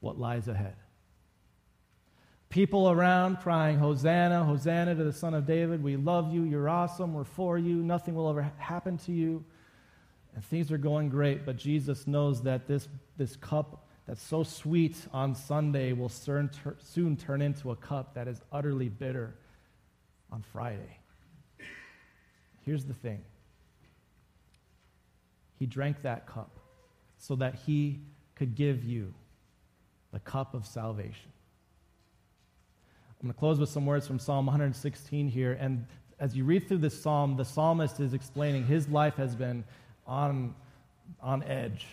what 0.00 0.18
lies 0.18 0.48
ahead. 0.48 0.76
People 2.48 2.90
around 2.90 3.38
crying, 3.40 3.78
Hosanna, 3.78 4.44
Hosanna 4.44 4.94
to 4.94 5.04
the 5.04 5.12
Son 5.12 5.34
of 5.34 5.46
David. 5.46 5.82
We 5.82 5.96
love 5.96 6.32
you. 6.32 6.44
You're 6.44 6.68
awesome. 6.68 7.12
We're 7.12 7.24
for 7.24 7.58
you. 7.58 7.76
Nothing 7.76 8.14
will 8.14 8.30
ever 8.30 8.50
happen 8.58 8.98
to 8.98 9.12
you. 9.12 9.44
And 10.34 10.44
things 10.44 10.70
are 10.70 10.78
going 10.78 11.08
great, 11.08 11.44
but 11.44 11.56
Jesus 11.56 12.06
knows 12.06 12.42
that 12.42 12.66
this, 12.66 12.88
this 13.16 13.36
cup 13.36 13.86
that's 14.06 14.22
so 14.22 14.42
sweet 14.44 14.96
on 15.12 15.34
Sunday 15.34 15.92
will 15.92 16.08
soon, 16.08 16.50
soon 16.78 17.16
turn 17.16 17.42
into 17.42 17.72
a 17.72 17.76
cup 17.76 18.14
that 18.14 18.28
is 18.28 18.40
utterly 18.52 18.88
bitter 18.88 19.34
on 20.30 20.42
Friday. 20.52 20.98
Here's 22.64 22.84
the 22.84 22.94
thing 22.94 23.24
He 25.58 25.66
drank 25.66 26.02
that 26.02 26.26
cup 26.26 26.55
so 27.26 27.34
that 27.34 27.56
he 27.66 27.98
could 28.36 28.54
give 28.54 28.84
you 28.84 29.12
the 30.12 30.20
cup 30.20 30.54
of 30.54 30.64
salvation. 30.64 31.32
I'm 33.08 33.26
going 33.26 33.34
to 33.34 33.38
close 33.38 33.58
with 33.58 33.68
some 33.68 33.84
words 33.84 34.06
from 34.06 34.20
Psalm 34.20 34.46
116 34.46 35.28
here. 35.28 35.56
And 35.58 35.86
as 36.20 36.36
you 36.36 36.44
read 36.44 36.68
through 36.68 36.78
this 36.78 37.00
psalm, 37.00 37.36
the 37.36 37.44
psalmist 37.44 37.98
is 37.98 38.14
explaining 38.14 38.64
his 38.64 38.88
life 38.88 39.16
has 39.16 39.34
been 39.34 39.64
on, 40.06 40.54
on 41.20 41.42
edge. 41.42 41.86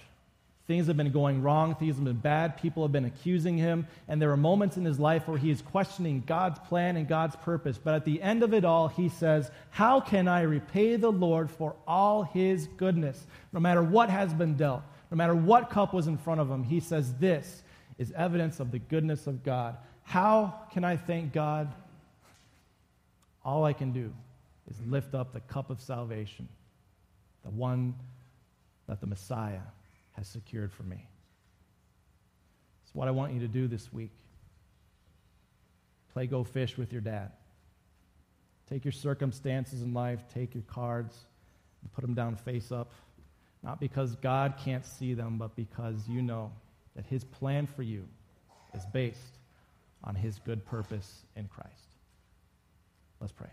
Things 0.68 0.88
have 0.88 0.98
been 0.98 1.12
going 1.12 1.42
wrong, 1.42 1.76
things 1.76 1.96
have 1.96 2.06
been 2.06 2.16
bad, 2.16 2.56
people 2.56 2.84
have 2.84 2.92
been 2.92 3.06
accusing 3.06 3.58
him, 3.58 3.86
and 4.08 4.22
there 4.22 4.32
are 4.32 4.38
moments 4.38 4.78
in 4.78 4.86
his 4.86 4.98
life 4.98 5.28
where 5.28 5.38
he 5.38 5.50
is 5.50 5.62
questioning 5.62 6.24
God's 6.26 6.60
plan 6.60 6.96
and 6.96 7.08
God's 7.08 7.36
purpose. 7.38 7.78
But 7.78 7.96
at 7.96 8.06
the 8.06 8.22
end 8.22 8.44
of 8.44 8.54
it 8.54 8.64
all, 8.64 8.88
he 8.88 9.10
says, 9.10 9.52
How 9.72 10.00
can 10.00 10.28
I 10.28 10.42
repay 10.42 10.96
the 10.96 11.12
Lord 11.12 11.50
for 11.50 11.76
all 11.86 12.24
his 12.24 12.68
goodness? 12.78 13.26
No 13.52 13.60
matter 13.60 13.84
what 13.84 14.10
has 14.10 14.34
been 14.34 14.56
dealt, 14.56 14.84
no 15.14 15.18
matter 15.18 15.36
what 15.36 15.70
cup 15.70 15.94
was 15.94 16.08
in 16.08 16.18
front 16.18 16.42
of 16.42 16.50
him, 16.50 16.64
he 16.64 16.80
says, 16.80 17.14
This 17.20 17.62
is 18.00 18.12
evidence 18.14 18.60
of 18.60 18.72
the 18.72 18.80
goodness 18.80 19.28
of 19.28 19.44
God. 19.44 19.78
How 20.02 20.62
can 20.72 20.84
I 20.84 20.98
thank 20.98 21.32
God? 21.32 21.72
All 23.46 23.64
I 23.64 23.74
can 23.74 23.92
do 23.92 24.12
is 24.68 24.76
lift 24.88 25.14
up 25.14 25.32
the 25.32 25.42
cup 25.42 25.70
of 25.70 25.80
salvation, 25.80 26.50
the 27.44 27.52
one 27.52 27.94
that 28.88 29.02
the 29.02 29.06
Messiah 29.06 29.62
has 30.14 30.28
secured 30.28 30.74
for 30.74 30.82
me. 30.82 31.06
It's 32.84 32.96
what 32.96 33.08
I 33.08 33.12
want 33.12 33.34
you 33.34 33.40
to 33.42 33.48
do 33.48 33.68
this 33.68 33.94
week. 33.94 34.14
Play 36.12 36.26
go 36.26 36.44
fish 36.44 36.76
with 36.76 36.92
your 36.92 37.02
dad. 37.02 37.34
Take 38.68 38.84
your 38.84 38.92
circumstances 38.92 39.84
in 39.84 39.94
life, 39.94 40.24
take 40.34 40.56
your 40.56 40.64
cards, 40.64 41.16
and 41.84 41.94
put 41.94 42.02
them 42.02 42.16
down 42.16 42.36
face 42.36 42.72
up. 42.72 42.92
Not 43.64 43.80
because 43.80 44.16
God 44.18 44.56
can't 44.64 44.86
see 44.86 45.14
them, 45.14 45.38
but 45.38 45.56
because 45.56 46.08
you 46.08 46.22
know 46.22 46.52
that 46.96 47.06
his 47.06 47.24
plan 47.24 47.66
for 47.66 47.82
you 47.82 48.06
is 48.76 48.86
based 48.88 49.40
on 50.04 50.16
his 50.16 50.40
good 50.40 50.66
purpose 50.66 51.24
in 51.36 51.48
Christ. 51.48 51.72
Let's 53.22 53.32
pray. 53.32 53.50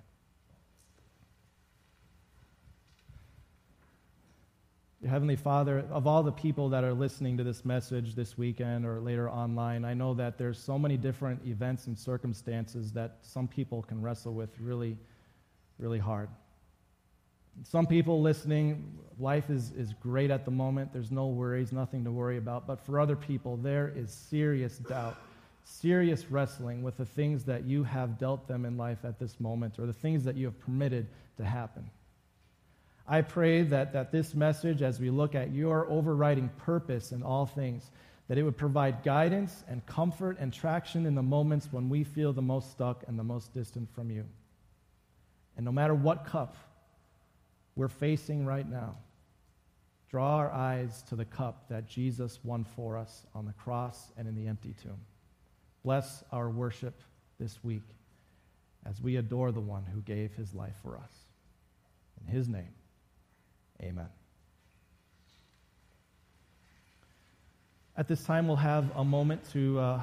Heavenly 5.09 5.37
Father, 5.37 5.85
of 5.91 6.07
all 6.07 6.23
the 6.23 6.33
people 6.33 6.69
that 6.71 6.85
are 6.85 6.93
listening 6.93 7.39
to 7.39 7.45
this 7.45 7.65
message 7.65 8.15
this 8.15 8.37
weekend 8.37 8.85
or 8.85 9.01
later 9.01 9.31
online, 9.31 9.83
I 9.83 9.95
know 9.95 10.13
that 10.15 10.37
there's 10.37 10.59
so 10.59 10.79
many 10.79 10.99
different 10.99 11.41
events 11.47 11.87
and 11.87 11.99
circumstances 11.99 12.93
that 12.93 13.17
some 13.23 13.49
people 13.49 13.81
can 13.81 14.03
wrestle 14.03 14.35
with 14.35 14.51
really, 14.61 14.99
really 15.79 15.99
hard. 15.99 16.29
Some 17.63 17.87
people 17.87 18.23
listening, 18.23 18.99
life 19.19 19.51
is, 19.51 19.73
is 19.73 19.93
great 19.93 20.31
at 20.31 20.45
the 20.45 20.51
moment. 20.51 20.93
There's 20.93 21.11
no 21.11 21.27
worries, 21.27 21.73
nothing 21.73 22.05
to 22.05 22.11
worry 22.11 22.39
about. 22.39 22.67
But 22.67 22.81
for 22.81 22.99
other 22.99 23.17
people, 23.17 23.57
there 23.57 23.93
is 23.95 24.11
serious 24.11 24.79
doubt, 24.79 25.17
serious 25.65 26.31
wrestling 26.31 26.83
with 26.83 26.97
the 26.97 27.05
things 27.05 27.45
that 27.45 27.65
you 27.65 27.85
have 27.85 28.19
dealt 28.19 28.49
them 28.49 28.65
in 28.65 28.77
life 28.77 29.05
at 29.05 29.19
this 29.19 29.39
moment 29.39 29.79
or 29.79 29.87
the 29.87 29.93
things 29.93 30.25
that 30.25 30.37
you 30.37 30.47
have 30.47 30.59
permitted 30.61 31.07
to 31.37 31.45
happen. 31.45 31.91
I 33.07 33.23
pray 33.23 33.63
that, 33.63 33.93
that 33.93 34.13
this 34.13 34.35
message, 34.35 34.83
as 34.83 35.01
we 35.01 35.11
look 35.11 35.35
at 35.35 35.53
your 35.53 35.91
overriding 35.91 36.49
purpose 36.59 37.13
in 37.13 37.23
all 37.23 37.45
things, 37.45 37.91
that 38.29 38.39
it 38.39 38.45
would 38.45 38.57
provide 38.57 39.03
guidance 39.03 39.65
and 39.69 39.85
comfort 39.87 40.39
and 40.39 40.53
traction 40.53 41.05
in 41.05 41.17
the 41.17 41.23
moments 41.23 41.69
when 41.73 41.89
we 41.89 42.05
feel 42.05 42.33
the 42.33 42.41
most 42.41 42.71
stuck 42.71 43.03
and 43.09 43.19
the 43.19 43.25
most 43.25 43.53
distant 43.53 43.93
from 43.93 44.09
you. 44.11 44.25
And 45.57 45.65
no 45.65 45.73
matter 45.73 45.95
what 45.95 46.25
cup 46.25 46.57
we're 47.81 47.89
facing 47.89 48.45
right 48.45 48.69
now, 48.69 48.95
draw 50.11 50.37
our 50.37 50.53
eyes 50.53 51.03
to 51.09 51.17
the 51.17 51.25
cup 51.25 51.67
that 51.71 51.89
Jesus 51.89 52.39
won 52.45 52.63
for 52.63 52.99
us 52.99 53.25
on 53.35 53.47
the 53.47 53.55
cross 53.55 54.13
and 54.19 54.29
in 54.29 54.35
the 54.35 54.47
empty 54.47 54.75
tomb. 54.83 55.01
Bless 55.83 56.23
our 56.31 56.51
worship 56.51 57.01
this 57.39 57.65
week 57.65 57.85
as 58.85 59.01
we 59.01 59.17
adore 59.17 59.51
the 59.51 59.63
one 59.63 59.87
who 59.87 60.03
gave 60.03 60.35
his 60.35 60.53
life 60.53 60.75
for 60.83 60.99
us. 60.99 61.11
In 62.21 62.31
his 62.31 62.49
name. 62.49 62.69
Amen. 63.83 64.09
At 67.97 68.09
this 68.09 68.23
time, 68.23 68.47
we'll 68.47 68.57
have 68.57 68.95
a 68.95 69.05
moment 69.07 69.41
to 69.53 69.79
uh, 69.79 70.03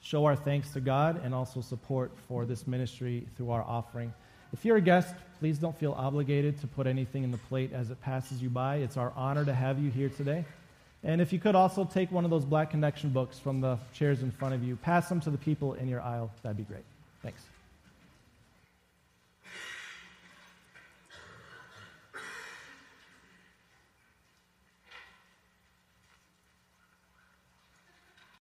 show 0.00 0.24
our 0.24 0.34
thanks 0.34 0.70
to 0.70 0.80
God 0.80 1.22
and 1.22 1.34
also 1.34 1.60
support 1.60 2.10
for 2.26 2.46
this 2.46 2.66
ministry 2.66 3.26
through 3.36 3.50
our 3.50 3.62
offering. 3.64 4.14
If 4.54 4.64
you're 4.64 4.78
a 4.78 4.80
guest, 4.80 5.14
please 5.38 5.58
don't 5.58 5.76
feel 5.78 5.92
obligated 5.92 6.60
to 6.60 6.66
put 6.66 6.86
anything 6.86 7.24
in 7.24 7.30
the 7.30 7.38
plate 7.38 7.72
as 7.72 7.90
it 7.90 8.00
passes 8.00 8.42
you 8.42 8.48
by. 8.48 8.76
It's 8.76 8.96
our 8.96 9.12
honor 9.16 9.44
to 9.44 9.54
have 9.54 9.78
you 9.78 9.90
here 9.90 10.08
today. 10.08 10.44
And 11.04 11.20
if 11.20 11.32
you 11.32 11.38
could 11.38 11.54
also 11.54 11.84
take 11.84 12.10
one 12.10 12.24
of 12.24 12.30
those 12.30 12.44
Black 12.44 12.70
Connection 12.70 13.10
books 13.10 13.38
from 13.38 13.60
the 13.60 13.78
chairs 13.92 14.22
in 14.22 14.30
front 14.32 14.54
of 14.54 14.64
you, 14.64 14.76
pass 14.76 15.08
them 15.08 15.20
to 15.20 15.30
the 15.30 15.38
people 15.38 15.74
in 15.74 15.88
your 15.88 16.00
aisle, 16.00 16.30
that'd 16.42 16.56
be 16.56 16.64
great. 16.64 16.84
Thanks. 17.22 17.42